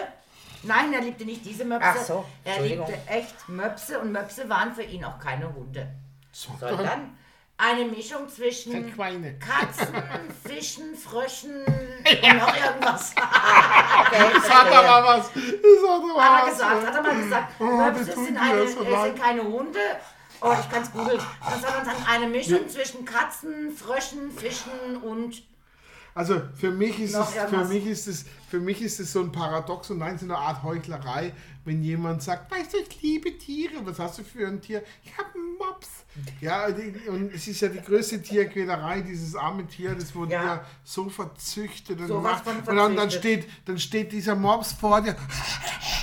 [0.67, 1.89] Nein, er liebte nicht diese Möpse.
[1.89, 5.89] Ach so, er liebte echt Möpse und Möpse waren für ihn auch keine Hunde.
[6.33, 7.17] Sondern?
[7.59, 8.95] Eine Mischung zwischen.
[8.95, 9.95] Katzen,
[10.45, 13.15] Fischen, Fröschen und noch irgendwas.
[13.99, 14.79] Okay, Das hat verstehe.
[14.79, 15.31] aber was.
[15.33, 15.43] Das
[15.89, 16.51] hat er was.
[16.51, 19.79] gesagt, hat er mal gesagt, Oh, Möpse sind, eine, sind keine Hunde.
[20.43, 21.19] Oh, ich kann es googeln.
[21.41, 25.43] Das hat dann eine Mischung zwischen Katzen, Fröschen, Fischen und
[26.17, 29.31] Also für mich ist es, für mich ist es, für mich ist es so ein
[29.31, 31.35] Paradox und nein, so eine Art Heuchlerei,
[31.67, 33.75] wenn jemand sagt, weißt du, ich liebe Tiere.
[33.85, 34.83] Was hast du für ein Tier?
[35.05, 35.89] Ich habe einen Mops.
[36.41, 36.69] Ja,
[37.09, 40.45] und es ist ja die größte Tierquälerei, dieses arme Tier, das wurde Ja.
[40.45, 42.67] ja, so verzüchtet und, Sowas gemacht.
[42.67, 45.17] und dann, dann steht, dann steht dieser Mops vor dir,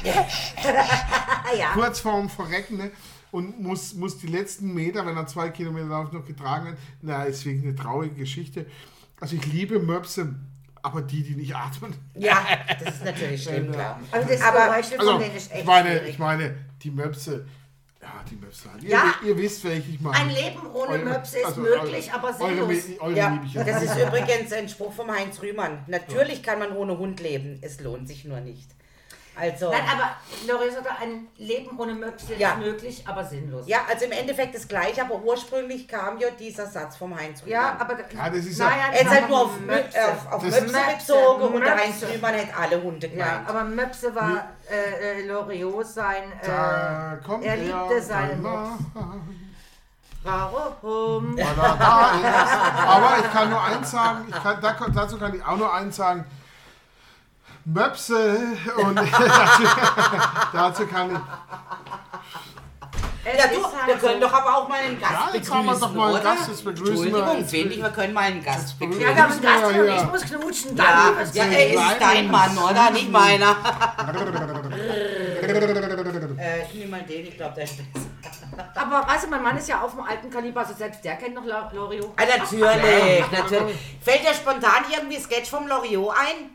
[1.57, 1.71] ja.
[1.73, 2.91] kurz vorm Verrecken, ne?
[3.31, 6.77] Und muss, muss die letzten Meter, wenn er zwei Kilometer läuft, noch getragen werden.
[7.01, 8.67] Na, ist wirklich eine traurige Geschichte.
[9.19, 10.35] Also ich liebe Möpse,
[10.81, 11.93] aber die, die nicht atmen.
[12.15, 12.45] Ja,
[12.83, 13.99] das ist natürlich schlimm, klar.
[14.11, 16.09] Also das Aber- Also, von denen ist echt ich meine, schwierig.
[16.09, 17.45] ich meine, die Möpse,
[18.01, 18.67] Ja, die Möpse.
[18.81, 19.15] Ihr, Ja.
[19.25, 20.17] ihr wisst, welche ich meine.
[20.17, 22.83] Ein Leben ohne Eure- Möpse ist also möglich, eure- aber Eure, sinnlos.
[22.89, 25.85] Mi- eure Ja, das ist übrigens ein Spruch vom Heinz Rühmann.
[25.87, 28.69] Natürlich kann man ohne Hund leben, es lohnt sich nur nicht.
[29.35, 30.11] Also, Nein, aber
[30.47, 32.51] Lorenz sagt, ein Leben ohne Möpse Ja.
[32.51, 33.67] ist möglich, aber sinnlos.
[33.67, 37.51] ja, also im Endeffekt das gleiche, aber ursprünglich kam ja dieser Satz vom Heinz Rühmann.
[37.51, 39.81] Ja, aber Ja, das ist ja- naja, Er ist halt nur auf Möpse.
[39.81, 41.83] Möpse, auf, auf Möpse Möpse, bezogen und der Möpse.
[41.83, 43.49] Heinz Rühmann hätte alle Hunde Ja, gemeint.
[43.49, 46.23] aber Möpse war äh, äh, Loriot sein.
[46.45, 48.79] Da Äh, kommt er liebte seinen Mops.
[50.23, 51.37] warum?
[51.37, 52.87] Er da ist.
[52.87, 55.95] Aber ich kann nur eins sagen, ich kann, da, dazu kann ich auch nur eins
[55.95, 56.23] sagen.
[57.65, 58.37] Möpse
[58.77, 59.63] und dazu,
[60.53, 61.17] dazu kann ich.
[63.25, 64.27] Ja, ist du, halt wir können so.
[64.27, 66.35] doch aber auch mal einen Gast Ja, jetzt haben wir begrüßen, doch mal einen oder?
[66.35, 67.03] Gast, jetzt begrüßen wir-
[67.37, 69.01] Entschuldigung, ich, wir können mal einen Gast begrüßen.
[69.01, 69.95] Ja, wir haben einen Gast Ja, und ja.
[69.95, 70.75] ich muss knutschen.
[70.77, 70.83] Ja,
[71.15, 71.55] Dann, ja, Kind.
[71.55, 72.91] er ist dein Mann, oder?
[72.91, 73.55] Nicht meiner.
[75.43, 78.05] Äh, ich nehme mal den, ich glaube, der ist besser.
[78.75, 81.35] Aber weißt du, mein Mann ist ja auf dem alten Kaliber, also selbst der kennt
[81.35, 82.11] noch Loriot.
[82.17, 83.77] Ah, natürlich, natürlich.
[84.01, 86.49] Fällt dir spontan irgendwie ein Sketch vom Loriot ein?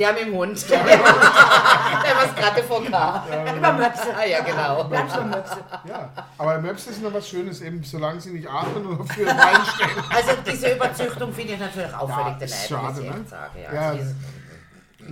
[0.00, 0.70] Der mit dem Hund.
[0.70, 3.22] Der, was gerade vorkam.
[3.56, 4.08] Über Möpse.
[4.18, 4.84] Ah, ja, genau.
[4.84, 5.58] Bleib schon Möpse.
[5.86, 9.36] Ja, aber Möpse sind noch was Schönes, eben solange sie nicht atmen und für Wein
[9.74, 9.90] stehen.
[10.08, 13.24] Also diese Überzüchtung finde ich natürlich auffällig Ja, ist daneben, schade, ne?
[13.28, 13.58] sagen.
[13.62, 14.04] Ja, Ja, Also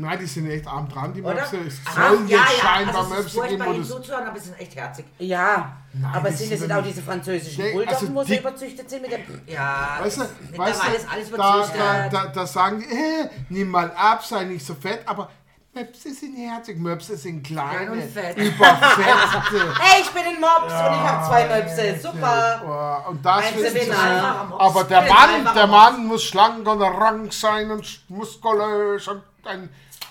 [0.01, 1.21] Nein, die sind echt arm dran, die?
[1.23, 1.59] Möpse.
[1.67, 5.05] Es sollen jetzt scheinbar also Möpse geben, wo ihnen zuzuhören, aber sie sind echt herzig.
[5.19, 5.73] ja.
[6.13, 8.33] aber die sind sind es ja nicht auch diese französischen Nee, Bulldoggen, also wo sie
[8.35, 9.41] die- überzüchtet sind mit dem...
[9.47, 11.81] Ja, Weißt du, weißt du ist alles da, überzüchtet.
[11.81, 15.31] da, da, da sagen die, äh, nimm mal ab, sei nicht so fett, aber
[15.75, 18.37] Möpse sind herzig, Möpse sind Klein kleine, und fett.
[18.37, 19.75] überfettete.
[19.81, 22.01] Hey, ich bin ein Mops und ich habe zwei Möpse.
[22.03, 23.05] Super.
[23.09, 23.93] Und das ist sind?
[23.93, 25.09] Aber der sind
[25.45, 25.67] Mann, der.
[25.67, 29.69] Mann muss schlank und rank sein und muskulös und ein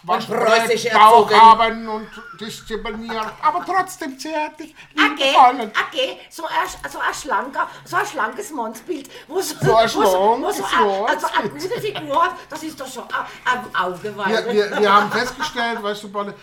[0.07, 2.07] preußisch Bauch haben und
[2.39, 5.35] diszipliniert, aber trotzdem zärtlich, Okay,
[5.87, 10.03] okay, so ein, so ein schlanker, so ein schlankes Mannsbild, wo so, So ein wo
[10.03, 13.75] so, wo so ein, also eine gute Figur hat, das ist doch schon ein, ein
[13.75, 16.33] Auge Wir, wir, wir haben festgestellt, weißt du, Bolle,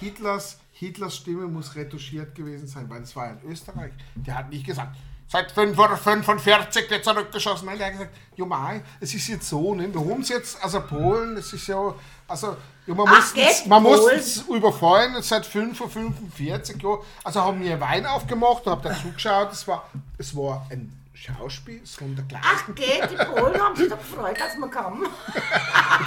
[0.00, 3.92] Hitlers, Hitlers Stimme muss retuschiert gewesen sein, weil es war in Österreich.
[4.14, 4.96] Der hat nicht gesagt,
[5.28, 7.66] seit 45 wird zurückgeschossen.
[7.66, 9.92] Nein, der hat gesagt, jo mei, es ist jetzt so, ne?
[9.92, 11.94] wir haben es jetzt, also Polen, es ist ja,
[12.28, 12.56] also,
[12.86, 16.98] ja, man muss es- man muss es überfallen, seit 5 Uhr 45 Jahren.
[17.22, 21.80] Also haben wir Wein aufgemacht und hab da zugeschaut, es war, es war ein Schauspiel,
[21.84, 25.06] so der Ach, geht, die Polen haben sich doch gefreut, als wir kamen.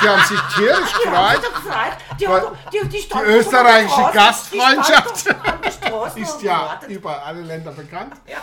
[0.01, 1.63] Die haben sich tierisch Die haben sich gefreut.
[1.63, 1.97] gefreut.
[2.19, 5.71] Die, haben die, die, die österreichische an der Straße, die Gastfreundschaft standen doch an der
[5.71, 8.13] Straße Ist ja über alle Länder bekannt.
[8.27, 8.37] Ja.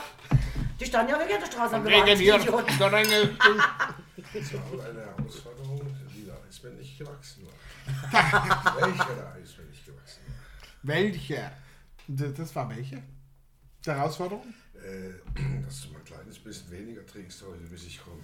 [0.80, 3.36] Die standen ja wirklich an der Straße und Wegen hier, Rängel.
[3.38, 5.80] Aber eine Herausforderung,
[6.12, 7.52] die der Eisbär nicht gewachsen war.
[8.10, 10.34] Welcher Eisbär nicht gewachsen war?
[10.82, 11.50] Welche?
[12.08, 13.02] Das war welche?
[13.84, 14.54] Die Herausforderung?
[14.74, 15.12] Äh,
[15.64, 18.20] dass du mal ein kleines bisschen weniger trinkst heute, bis ich komme.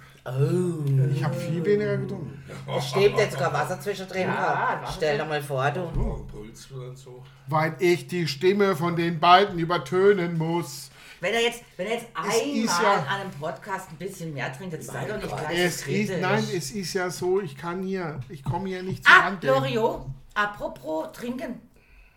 [1.14, 2.42] Ich habe viel weniger getrunken.
[2.80, 4.22] Steht jetzt sogar Wasser zwischendrin.
[4.22, 5.80] Ja, Ja, Stell dir mal vor, du.
[5.94, 7.24] Morgen Puls wird so.
[7.46, 10.90] Weil ich die Stimme von den beiden übertönen muss.
[11.20, 14.52] Wenn er jetzt, wenn er jetzt Es einmal ja- an einem Podcast ein bisschen mehr
[14.52, 17.82] trinkt, jetzt sei doch nicht gleich Es ist, nein, es ist ja so, ich kann
[17.82, 19.44] hier, ich komme hier nicht zur Ah, Hand.
[19.44, 21.60] Loriot, apropos trinken.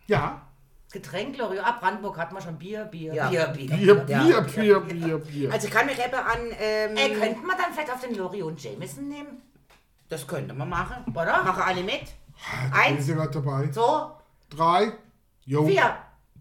[0.06, 0.40] Ja,
[0.92, 1.64] Getränk, Loriot.
[1.64, 3.28] Ah, Brandenburg hat man schon Bier, Bier, Ja.
[3.28, 3.66] Bier, Bier.
[3.76, 4.20] Bier, Ja.
[4.22, 5.52] Bier, Bier, Bier, Bier.
[5.52, 6.38] Also ich kann mich eben an...
[6.60, 9.42] Ähm, Ey, könnte man dann vielleicht auf den Loriot und Jameson nehmen?
[10.08, 11.04] das könnte man machen.
[11.12, 11.42] Oder?
[11.42, 12.02] Machen alle mit?
[12.02, 13.68] Bin Eins, ich gerade dabei.
[13.72, 14.12] so,
[14.50, 14.92] Drei.
[15.46, 15.66] Jo.
[15.66, 15.96] Vier.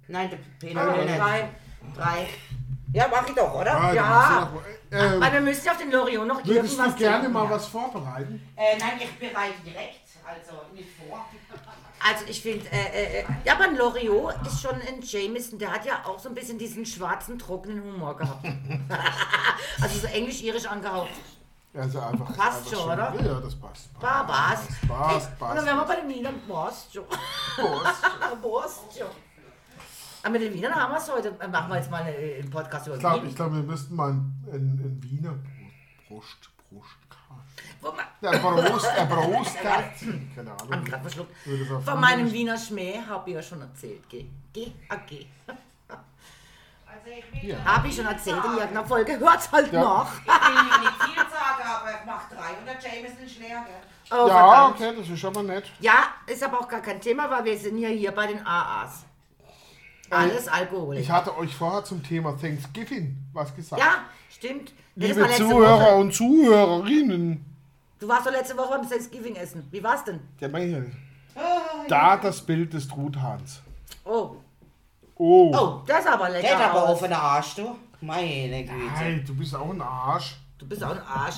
[0.07, 1.17] nein, der Peter Ah, will nicht.
[1.19, 1.49] drei.
[1.95, 2.27] Drei.
[2.93, 3.75] Ja, mach ich doch, oder?
[3.75, 4.49] Ah, Ja.
[4.51, 7.31] du noch- Ähm, Weil wir müssen ja auf den Loriot noch würdest du gerne trinken,
[7.33, 7.49] mal ja.
[7.49, 8.47] was vorbereiten?
[8.55, 11.25] Äh, nein, ich bereite direkt, also nicht vor.
[12.05, 16.03] Also ich finde, äh, äh, ja, aber Loriot ist schon ein Jameson, der hat ja
[16.05, 18.45] auch so ein bisschen diesen schwarzen, trockenen Humor gehabt.
[19.81, 21.09] also so englisch-irisch angehaucht.
[21.75, 22.35] Also einfach.
[22.37, 23.13] Passt einfach schon, oder?
[23.25, 23.89] Ja, das passt.
[23.99, 24.07] Was?
[24.27, 24.69] Passt,
[25.31, 25.57] Und passt.
[25.57, 27.05] dann wären wir bei den Wienern, passt schon.
[27.07, 29.07] passt schon.
[30.23, 31.31] Aber mit den Wienern haben wir es heute.
[31.51, 33.29] Machen wir jetzt mal äh, einen Podcast über Ich glaube, Wien.
[33.29, 35.35] ich glaub, wir müssten mal einen, einen Wiener
[36.07, 36.81] Brust, man-
[38.21, 40.05] Der Brust, der Brustkast.
[40.35, 40.85] Keine Hab Ahnung.
[40.85, 41.35] grad verschluckt.
[41.83, 42.31] Von meinem.
[42.31, 44.01] Wiener Schmäh habe ich ja schon erzählt.
[44.09, 45.25] Geh, geh, ah, geh.
[45.89, 47.57] Also ich Ja.
[47.65, 49.19] Habe ich schon erzählt in irgendeiner Folge.
[49.19, 49.81] Hört's halt Ja.
[49.83, 50.13] nach.
[50.21, 53.81] ich will nicht viel sagen, aber ich mach 300 Jameson schleer, gell?
[54.11, 54.75] Oh, Ja, verdammt.
[54.75, 55.65] okay, das ist aber nett.
[55.81, 55.93] Ja,
[56.27, 59.05] ist aber auch gar kein Thema, weil wir sind ja hier bei den AAs.
[60.09, 60.97] Alles Alkohol.
[60.97, 63.81] Ich hatte euch vorher zum Thema Thanksgiving was gesagt.
[63.81, 64.73] ja, stimmt.
[64.95, 65.95] Das Liebe Zuhörer Woche.
[65.95, 67.45] und Zuhörerinnen.
[67.99, 69.67] Du warst doch letzte Woche beim Thanksgiving essen.
[69.71, 70.19] Wie war's denn?
[70.39, 70.97] Der meine ich ja nicht.
[71.87, 73.61] Da das Bild des Truthahns.
[74.05, 74.35] Oh,
[75.15, 75.51] Oh.
[75.55, 76.47] Oh, das ist aber lecker.
[76.47, 76.89] Geht aber aus.
[76.89, 77.75] auf den Arsch, du.
[78.01, 78.73] Meine Güte.
[78.95, 80.35] Hey, du bist auch ein Arsch.
[80.57, 81.35] Du bist auch ein Arsch.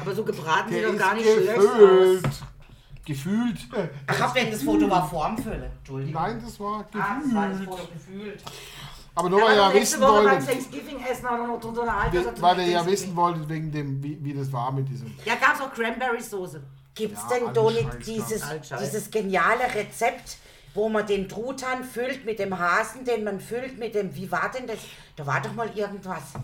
[0.00, 2.42] Aber so gebraten sieht Der doch gar nicht schlecht aus.
[3.08, 3.56] Gefühlt.
[4.12, 5.70] Ich hab denn das Foto war Formfülle.
[5.78, 6.20] Entschuldigung.
[6.22, 7.78] Nein, das war Ah, das war das gefühlt.
[7.78, 8.42] Foto gefühlt.
[9.14, 14.02] Aber nur Ja, weil ihr ja wissen wolltet, weil ihr ja wissen wolltet, wegen dem,
[14.02, 15.14] wie, wie das war mit diesem.
[15.24, 16.60] Ja, gab's auch Cranberry-Soße.
[16.94, 18.44] Gibt's Ja, denn Scheiß, dieses,
[18.78, 20.36] dieses geniale Rezept,
[20.74, 24.50] wo man den Truthahn füllt mit dem Hasen, den man füllt mit dem, wie war
[24.54, 24.76] denn das?
[25.16, 26.34] Da war doch mal irgendwas.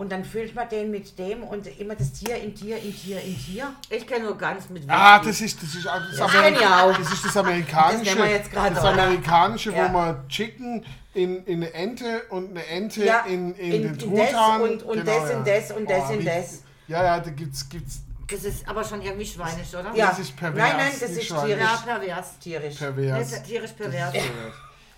[0.00, 3.20] Und dann füllt man den mit dem und immer das Tier in Tier, in Tier,
[3.20, 3.70] in Tier.
[3.90, 5.26] Ich kenne nur ganz mit Ah, Whisky.
[5.28, 6.96] das ist das ist das, Das Ameri- kenn ich auch.
[6.96, 8.16] das ist das amerikanische.
[8.16, 9.84] Das das amerikanische, Ja.
[9.84, 13.98] wo man Chicken in, in eine Ente und eine Ente Ja, in, in, in- den
[13.98, 14.60] das Truthahn.
[14.62, 16.62] und- und das in das und das in wie- das.
[16.88, 19.92] Ja, ja, da gibt's gibt's Das ist aber schon irgendwie schweinisch, oder?
[19.94, 20.06] Ja.
[20.08, 21.28] Das ist pervers, Nein, nein, das ist.
[21.28, 21.66] Ja, tierisch.
[21.84, 22.38] pervers.
[22.38, 22.78] Tierisch.
[22.78, 23.32] Das pervers.
[23.32, 24.14] ist tierisch pervers.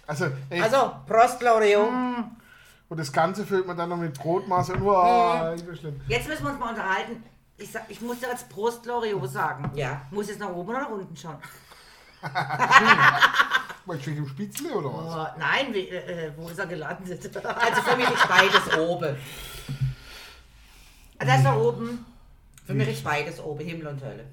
[0.07, 1.89] Also, echt, Also, Prost, Loriot.
[2.93, 5.99] Und das Ganze füllt man dann noch mit Brotmasse und oh, ist so schlimm.
[6.09, 7.25] Jetzt müssen wir uns mal unterhalten.
[7.57, 9.71] Ich, sag, ich muss dir jetzt Prost Loriot sagen.
[9.75, 10.03] Ja.
[10.11, 11.39] Muss jetzt nach oben oder nach unten schauen?
[13.87, 15.15] Meinst du wegen dem Spitzle oder was?
[15.15, 17.35] Oh, nein, wie, äh, äh, wo ist er gelandet?
[17.35, 19.17] Also für mich ist beides oben.
[21.19, 22.05] das ist da oben.
[22.67, 24.27] Für mich ist beides oben, Himmel und Hölle.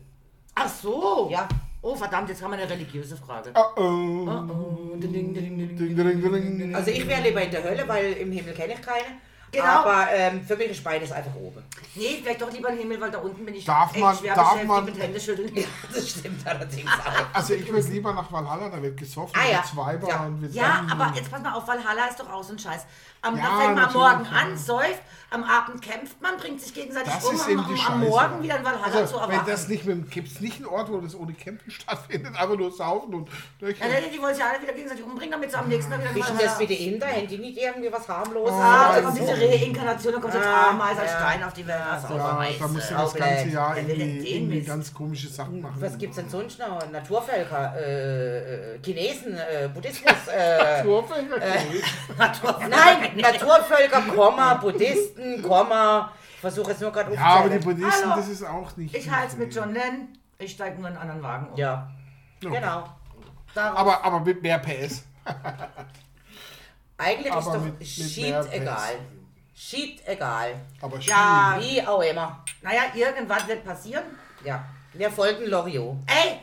[0.56, 1.30] Ach so.
[1.32, 1.48] Ja.
[1.82, 3.52] Oh, verdammt, jetzt haben wir eine religiöse Frage.
[3.56, 4.28] Oh, oh.
[4.30, 6.76] Oh, ding, ding, ding.
[6.76, 9.06] Also ich wäre lieber in der Hölle, weil im Himmel kenne ich keine.
[9.52, 9.64] Genau.
[9.66, 11.64] Aber ähm, für mich ist beides einfach oben.
[11.96, 14.36] Nee, vielleicht doch lieber im Himmel, weil da unten bin ich Darf echt man- schwer
[14.36, 15.52] darf beschäftigt man- mit Händeschütteln.
[15.56, 17.12] Ja, das stimmt allerdings auch.
[17.34, 19.64] Also ich würde lieber nach Valhalla, da wird gesoffen, Ah, ja.
[19.64, 20.26] Zweiber Ja.
[20.26, 22.86] und wird Ja, aber jetzt pass mal auf, Valhalla ist doch auch so ein Scheiß.
[23.22, 24.32] Am, Ja, da fängt man am Morgen ja.
[24.42, 25.02] an, säuft,
[25.32, 28.10] am Abend kämpft man, bringt sich gegenseitig Das um, ist eben um die am Scheiße.
[28.10, 30.90] Morgen wieder in Valhalla zu Also, wenn das nicht mit gibt es nicht einen Ort,
[30.90, 33.90] wo das ohne Campen stattfindet, einfach nur saufen und ja, Löchern.
[33.92, 36.16] nee, die wollen sich alle wieder gegenseitig umbringen, damit sie am nächsten Tag wieder in
[36.16, 37.08] Wie das den Inder?
[37.08, 38.54] Haben die nicht irgendwie was harmloses?
[38.56, 41.20] Ah, da Also- kommt diese Reinkarnation, da kommt jetzt Ah, Ameise als ja.
[41.20, 41.80] Stein auf die Welt.
[41.92, 43.48] Das ist Ja, Ja, da musst du das ganze.
[43.50, 45.76] Jahr irgendwie, den irgendwie ganz komische Sachen machen.
[45.80, 46.90] Was gibt's denn sonst noch?
[46.92, 50.84] Naturvölker, äh, äh, Chinesen, äh, Buddhismus, äh,
[52.70, 56.12] nein, Naturvölker, Komma, Buddhisten, Komma.
[56.36, 57.58] Ich versuche jetzt nur gerade Ja, aber die.
[57.60, 58.16] Buddhisten, Hallo.
[58.22, 58.96] das ist auch nicht.
[58.96, 61.58] Ich halte es mit John Lennon, ich steige nur in einen anderen Wagen um.
[61.58, 61.90] Ja,
[62.42, 62.50] Ja.
[62.50, 62.84] genau.
[63.54, 65.04] Darauf- Aber, aber mit mehr PS.
[66.98, 68.48] Eigentlich ist Aber doch mit- mit Pace.
[68.52, 68.94] egal.
[69.56, 70.54] Shit egal.
[70.82, 71.58] Aber Ja.
[71.60, 72.44] Wie auch immer.
[72.62, 74.04] Naja, irgendwas wird passieren.
[74.44, 75.98] Ja, wir folgen Loriot.
[76.08, 76.40] Ey,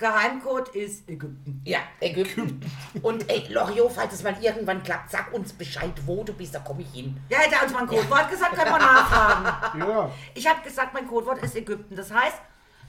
[0.00, 1.60] Geheimcode ist Ägypten.
[1.64, 2.60] Ja, Ägypten.
[3.02, 6.58] Und ey, Loriot, falls es mal irgendwann klappt, sag uns Bescheid, wo du bist, da
[6.60, 7.16] komme ich hin.
[7.28, 9.78] Ja, hätte er uns mal ein Codewort gesagt, können wir nachfragen.
[9.88, 11.94] Ja, Ich habe gesagt, mein Codewort ist Ägypten.
[11.94, 12.38] Das heißt,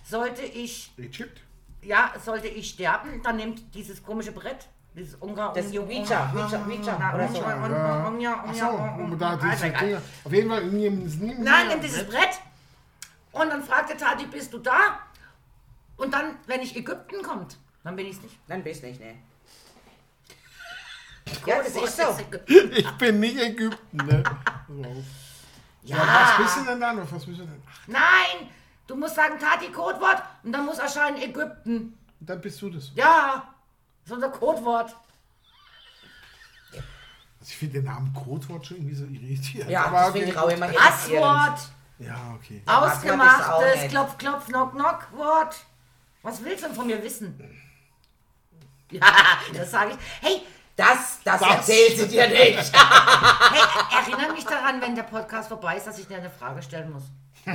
[0.06, 1.42] sollte ich, Egypt.
[1.84, 6.66] ja, sollte ich sterben, dann nehmt dieses komische Brett, dieses Ungar, Das Unjo- Ouija, Ouija,
[6.66, 7.40] Ouija oder so.
[8.48, 8.66] Achso.
[10.24, 12.40] Auf jeden Fall, nimm es nie Nein, nimm dieses Brett
[13.34, 15.00] und dann fragt der Tati, bist du da?
[16.02, 18.36] Und dann, wenn ich Ägypten kommt, dann bin ich es nicht.
[18.48, 19.14] Dann bist nicht, ne?
[21.46, 22.18] Ja, das ist so.
[22.48, 24.24] Ich bin nicht Ägypten, ne?
[25.84, 27.00] Ja, Ja, was bist du denn dann?
[27.00, 27.62] Auf Was bist du denn?
[27.70, 28.50] Ach, Nein,
[28.88, 31.96] du musst sagen Tati Codewort und dann muss erscheinen Ägypten.
[32.20, 32.92] dann bist du das.
[32.96, 33.54] Ja,
[34.04, 34.96] das ist unser Codewort.
[37.40, 39.70] Also ich finde den Namen Codewort schon irgendwie so irritierend.
[39.70, 40.18] Ja, aber das okay.
[40.20, 40.68] finde ich auch immer.
[40.68, 41.60] Passwort,
[42.00, 42.64] Ja, okay.
[42.66, 43.88] Ausgemachtes.
[43.90, 45.56] Klopf, Klopf, Knock, Knock, Wort.
[46.24, 47.40] Was willst du denn von mir wissen?
[48.94, 49.00] Ja,
[49.54, 49.98] das sage ich.
[50.28, 50.42] Hey,
[50.76, 52.58] Das, das, Das- erzählt sie dir nicht.
[52.74, 53.62] hey,
[54.06, 57.04] erinnere mich daran, wenn der Podcast vorbei ist, dass ich dir eine Frage stellen muss.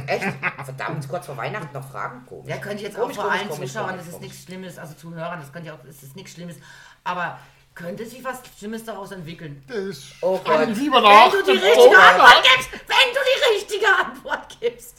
[0.07, 0.25] Echt?
[0.65, 2.25] Verdammt, kurz vor Weihnachten noch Fragen?
[2.25, 2.49] Komisch.
[2.49, 4.43] Ja, könnte ich jetzt auch Komisch, vor komisch, allen komisch, Zuschauern, komisch, das ist nichts
[4.45, 6.57] Schlimmes, also Zuhörern, das könnte ja auch, das ist nichts Schlimmes.
[7.05, 7.39] Aber
[7.75, 9.63] könnte sich was Schlimmes daraus entwickeln?
[9.69, 10.69] Das ist Oh Gott.
[10.71, 11.31] ich lieber Wenn nach.
[11.31, 14.97] du die richtige Antwort gibst, wenn du die richtige Antwort gibst.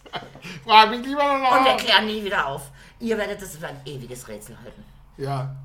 [0.64, 2.70] Frag mich lieber Und wir klären nie wieder auf.
[3.00, 4.84] Ihr werdet das für ein ewiges Rätsel halten.
[5.18, 5.56] Ja.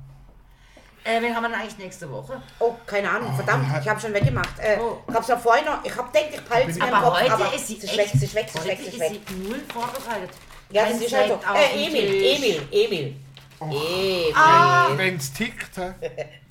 [1.05, 2.41] Äh, wen haben wir denn eigentlich nächste Woche?
[2.59, 4.57] Oh, keine Ahnung, verdammt, ich habe schon weggemacht.
[4.59, 4.99] Äh, Oh.
[5.09, 7.33] Ich hab's ja vorhin noch, ich hab denkt, ich peil's mir im Aber Kopf, heute
[7.33, 9.29] aber ist sie sie echt, schwächt, sie schwächt, sie heute schwächt, sie ist schwächt.
[9.29, 10.29] sie null vorbereitet.
[10.69, 11.39] Ja, das ist halt so.
[11.53, 12.37] Äh, Emil, Tisch.
[12.37, 13.15] Emil, Emil.
[13.59, 14.33] Emil.
[14.35, 14.89] Ah.
[14.95, 15.93] Wenn's tickt, hä?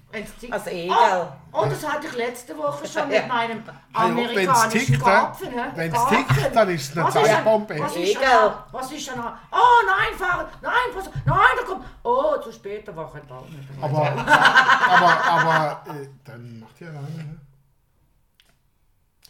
[0.50, 1.32] Also egal.
[1.52, 4.98] Oh, und das hatte ich letzte Woche schon mit meinem amerikanischen?
[4.98, 5.54] Garpfen.
[5.54, 5.72] ne?
[5.74, 6.26] Wenn's Garpfen.
[6.26, 7.78] tickt, dann ist es eine Zeitbombe.
[7.80, 8.22] Was ist Egal.
[8.22, 9.56] denn, was ist denn, oh
[9.86, 13.62] nein, fahren, nein, was, nein, da kommt, oh, zu spät, da war kein Baum mehr.
[13.80, 14.08] Aber,
[14.90, 17.51] aber, aber, äh, dann macht ihr alleine, hä?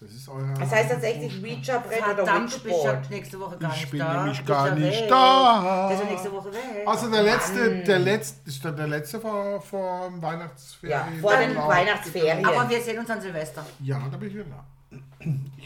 [0.02, 0.54] Das ist euer.
[0.58, 4.00] Das heißt tatsächlich Ouija-Brett oder Verdammt, du bist ja nächste Woche gar Ich nicht bin
[4.00, 4.14] da.
[4.14, 5.08] nämlich Du bist gar ja nicht weg.
[5.08, 5.86] da.
[5.88, 6.60] Der ist ja nächste Woche weg.
[6.86, 10.98] Also der letzte, der letzte, ist der letzte vor, vor dem Weihnachtsferien.
[10.98, 11.68] Ja, vor den Genau.
[11.68, 12.44] Weihnachtsferien.
[12.44, 13.64] Aber wir sehen uns an Silvester.
[13.80, 14.64] Ja, da bin ich wieder da.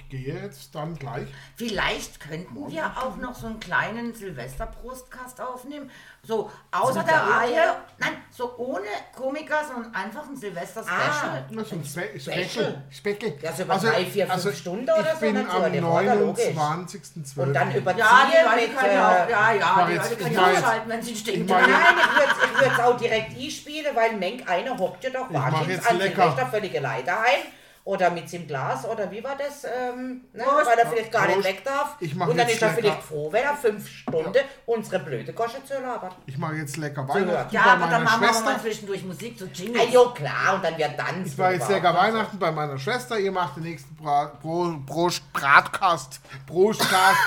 [0.09, 1.26] Ich gehe jetzt dann gleich.
[1.57, 5.90] Vielleicht könnten wir auch noch so einen kleinen Silvester-Prostkast aufnehmen.
[6.22, 7.74] So außer der Reihe.
[7.98, 8.86] Nein, so ohne
[9.16, 11.46] Komiker, sondern einfach ein Silvester-Special.
[11.50, 12.82] Na, so ein Spe Special.
[12.88, 13.36] Speckel.
[13.42, 15.82] Ja, so über drei, vier, fünf Stunden oder ich so, bin nicht so, am der
[15.82, 16.44] war da logisch.
[16.57, 17.38] 29.12.
[17.42, 18.78] Und dann überziehen Ja, die Leute mit...
[18.78, 21.26] können Äh, auch, ja, ja, die jetzt- Leute können ich ja ausschalten, wenn sie jetzt-
[21.26, 25.84] Nein, ich würde ich würd's auch direkt einspielen, weil Menk einer hockt ja doch wahnsinnig
[25.84, 26.22] an lecker.
[26.22, 27.40] Silvester völlige Leiter ein.
[27.87, 29.62] Oder mit im Glas, oder wie war das?
[29.62, 30.43] Ähm, ne?
[30.43, 30.66] Prost.
[30.66, 31.37] Weil er vielleicht gar Prost.
[31.37, 31.95] nicht weg darf.
[32.01, 32.80] Ich mach Und dann jetzt ist er lecker.
[32.82, 34.34] vielleicht froh, wenn er fünf Stunden
[34.66, 36.16] unsere blöde Gosche zu labert.
[36.26, 38.61] Ich mache jetzt lecker Weihnachten Ja, bei aber dann meiner machen wir mal Schwester.
[38.61, 39.93] zwischendurch Musik zu Ah, Jingles.
[39.93, 41.24] jo, klar, und dann wird dann.
[41.24, 43.20] Ich war jetzt lecker Weihnachten bei meiner Schwester.
[43.20, 46.20] Ihr macht den nächsten Bra Bro Brost Bratkast.
[46.45, 47.18] Brostkast.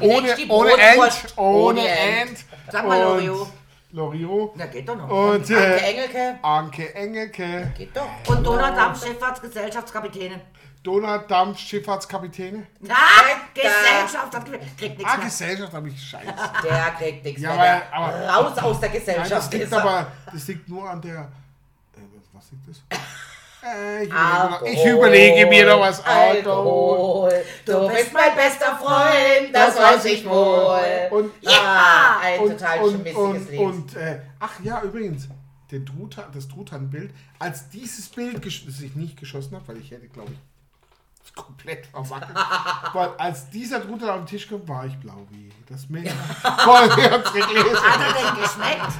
[0.00, 1.12] ohne, ohne End.
[1.36, 2.38] Ohne End.
[2.72, 3.46] Sag mal, Und Lorio.
[3.90, 4.54] Lorio.
[4.56, 5.08] Ja, geht doch noch.
[5.08, 7.72] Und Anke äh, Engelke, Anke Engelke.
[7.76, 8.06] geht doch.
[8.26, 10.40] Und Donald Damm, Schifffahrtsgesellschaftskapitäne.
[10.82, 12.66] Donald Dampf, Schifffahrtskapitäne.
[12.80, 12.94] Na,
[13.52, 14.44] Gesellschaft hat.
[14.76, 15.24] Kriegt nichts Ah, mehr.
[15.26, 16.26] Gesellschaft habe ich scheiße.
[16.64, 17.62] Der kriegt nichts Ja, mehr.
[17.80, 19.80] der aber- raus aus der Nein, Gesellschaft das liegt er.
[19.82, 21.20] aber, das liegt nur an der.
[21.96, 22.00] Äh,
[22.32, 22.82] was liegt das?
[23.62, 26.04] Äh, ich, überlege, Alkohol, ich überlege mir noch was.
[26.04, 27.30] Alkohol.
[27.30, 27.44] Alkohol.
[27.64, 30.80] Du bist mein bester Freund, das weiß ich wohl.
[31.10, 33.60] Und, Ah, ein und, total und, schmissiges und, Lied.
[33.60, 35.28] und äh, ach ja, übrigens,
[35.70, 40.08] den Truthahn, das Truthahn-Bild, als dieses Bild, das ich nicht geschossen habe, weil ich hätte,
[40.08, 40.57] glaube ich, das
[41.34, 42.36] komplett verwackelt,
[42.92, 46.12] weil als dieser Truthahn auf den Tisch kommt, war ich blau wie das Meer.
[46.42, 46.90] Voll.
[46.90, 48.92] Hat er denn geschmeckt?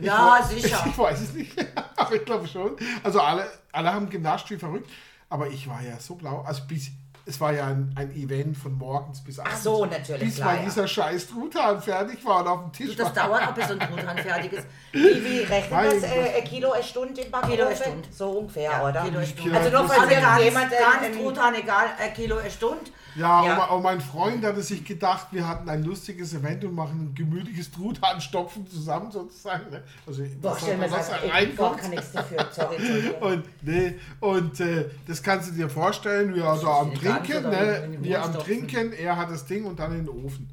[0.00, 0.84] Ja, sicher.
[0.86, 1.52] Ich weiß es nicht,
[1.96, 2.76] aber ich glaube schon.
[3.02, 4.90] Also alle, alle haben genascht wie verrückt,
[5.28, 6.42] aber ich war ja so blau.
[6.42, 6.90] Also bis,
[7.28, 9.62] es war ja ein, ein Event von morgens bis abends.
[9.64, 10.64] so, natürlich, Bis klar, mal ja.
[10.64, 13.28] dieser scheiß Truthahn fertig war und auf dem Tisch Das war.
[13.28, 14.66] dauert, bis so ein Truthahn fertig ist.
[14.92, 16.10] Wie, wie rechnet Mein das?
[16.10, 17.54] Äh, ein Kilo eine Stunde im Backofen?
[17.56, 18.08] Kilo eine Stunde.
[18.12, 19.02] So ungefähr, Ja, oder?
[19.02, 19.58] Kilo eine Stunde.
[19.58, 22.90] Also nur falls Also ganz, ganz Truthahn, egal, ein Kilo eine Stunde.
[23.16, 23.52] Ja, Ja.
[23.52, 27.06] Und, mein- und mein Freund hatte sich gedacht, wir hatten ein lustiges Event und machen
[27.08, 29.70] ein gemütliches Truthahnstopfen zusammen sozusagen.
[29.70, 29.82] Ne?
[30.06, 31.78] Also Boah, stell mir das reinkommt.
[31.78, 32.46] kann nichts dafür.
[32.52, 32.76] Sorry.
[33.20, 37.96] Und, nee, und äh, das kannst du dir vorstellen, wir da am Trinken, ne?
[38.00, 38.34] wir am.
[38.34, 40.48] Trinken, er hat das Ding und dann in den Ofen.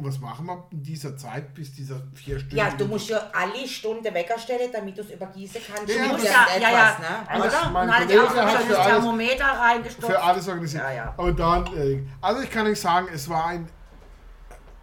[0.00, 2.56] Und was machen wir in dieser Zeit, bis dieser vier Stunden...
[2.56, 5.94] Ja, du musst ja alle Stunde Wecker stellen, damit du es übergießen kannst.
[5.94, 6.96] Ja, das- Ja, ja, ja.
[6.98, 7.28] ne?
[7.28, 7.70] Alles, Oder?
[7.70, 10.06] mein hat Kollege ja auch hat für alles, Thermometer reingestopft.
[10.10, 10.82] für alles organisiert.
[10.84, 11.14] Ja, ja.
[11.18, 13.68] Und dann, äh, also ich kann nicht sagen, es war ein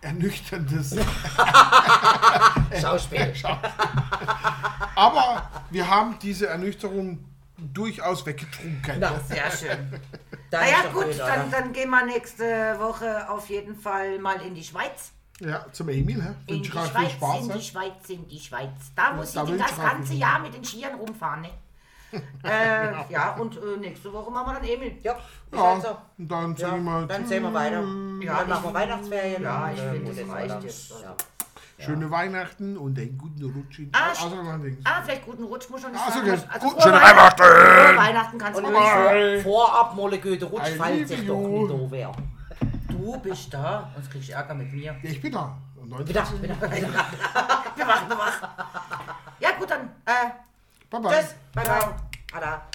[0.02, 0.96] ernüchterndes
[2.80, 3.34] Schauspiel.
[4.96, 7.26] Aber wir haben diese Ernüchterung
[7.58, 9.00] durchaus weggetrunken.
[9.00, 10.00] Na, Sehr schön.
[10.52, 14.56] Dann Naja gut, blöd, dann, dann gehen wir nächste Woche auf jeden Fall mal in
[14.56, 15.12] die Schweiz.
[15.42, 16.24] Ja, zum Emil.
[16.24, 16.30] Hä?
[16.48, 17.42] In Wünsche die ich euch viel Schweiz, Spaß.
[17.42, 18.70] in die Schweiz, in die Schweiz.
[18.96, 20.14] Da muss da ich das ganze.
[20.14, 21.42] Jahr mit den Skiern rumfahren.
[21.42, 21.50] Ne?
[22.44, 24.98] äh, ja, und äh, nächste Woche machen wir dann Emil.
[25.04, 25.18] Ja.
[25.52, 25.84] Ja, und
[26.18, 27.84] dann Ja, sage ich mal, dann sehen wir weiter.
[28.24, 29.44] Ja, dann machen wir Weihnachtsferien.
[29.44, 31.16] Ja, und, ich äh, finde, das reicht oder?
[31.78, 31.88] Jetzt.
[31.88, 31.94] Ja.
[31.94, 33.80] schöne Weihnachten und einen guten Rutsch.
[33.80, 34.78] In, Ah, also noch ein Ding.
[34.84, 36.32] Ah, vielleicht guten Rutsch muss schon nicht Ah, so sagen.
[36.32, 37.40] Also, Gut, frohe schöne Weihnachten.
[37.44, 37.98] Weihnachten.
[37.98, 42.12] Weihnachten kannst du nicht ich vorab mal gute Rutsch, falls ich doch nicht da wäre.
[42.90, 44.96] Du bist da, sonst krieg ich Ärger mit mir.
[45.04, 45.56] Ich bin da.
[45.76, 46.08] Und 19.
[46.08, 46.58] Wieder, wieder.
[47.76, 48.48] Wir machen, wir machen.
[49.40, 49.82] Ja gut, dann.
[50.04, 50.32] Äh,
[50.90, 51.12] Bye bye.
[51.20, 51.36] Tschüss.
[51.54, 51.94] Bye, bye.
[52.34, 52.62] Ada.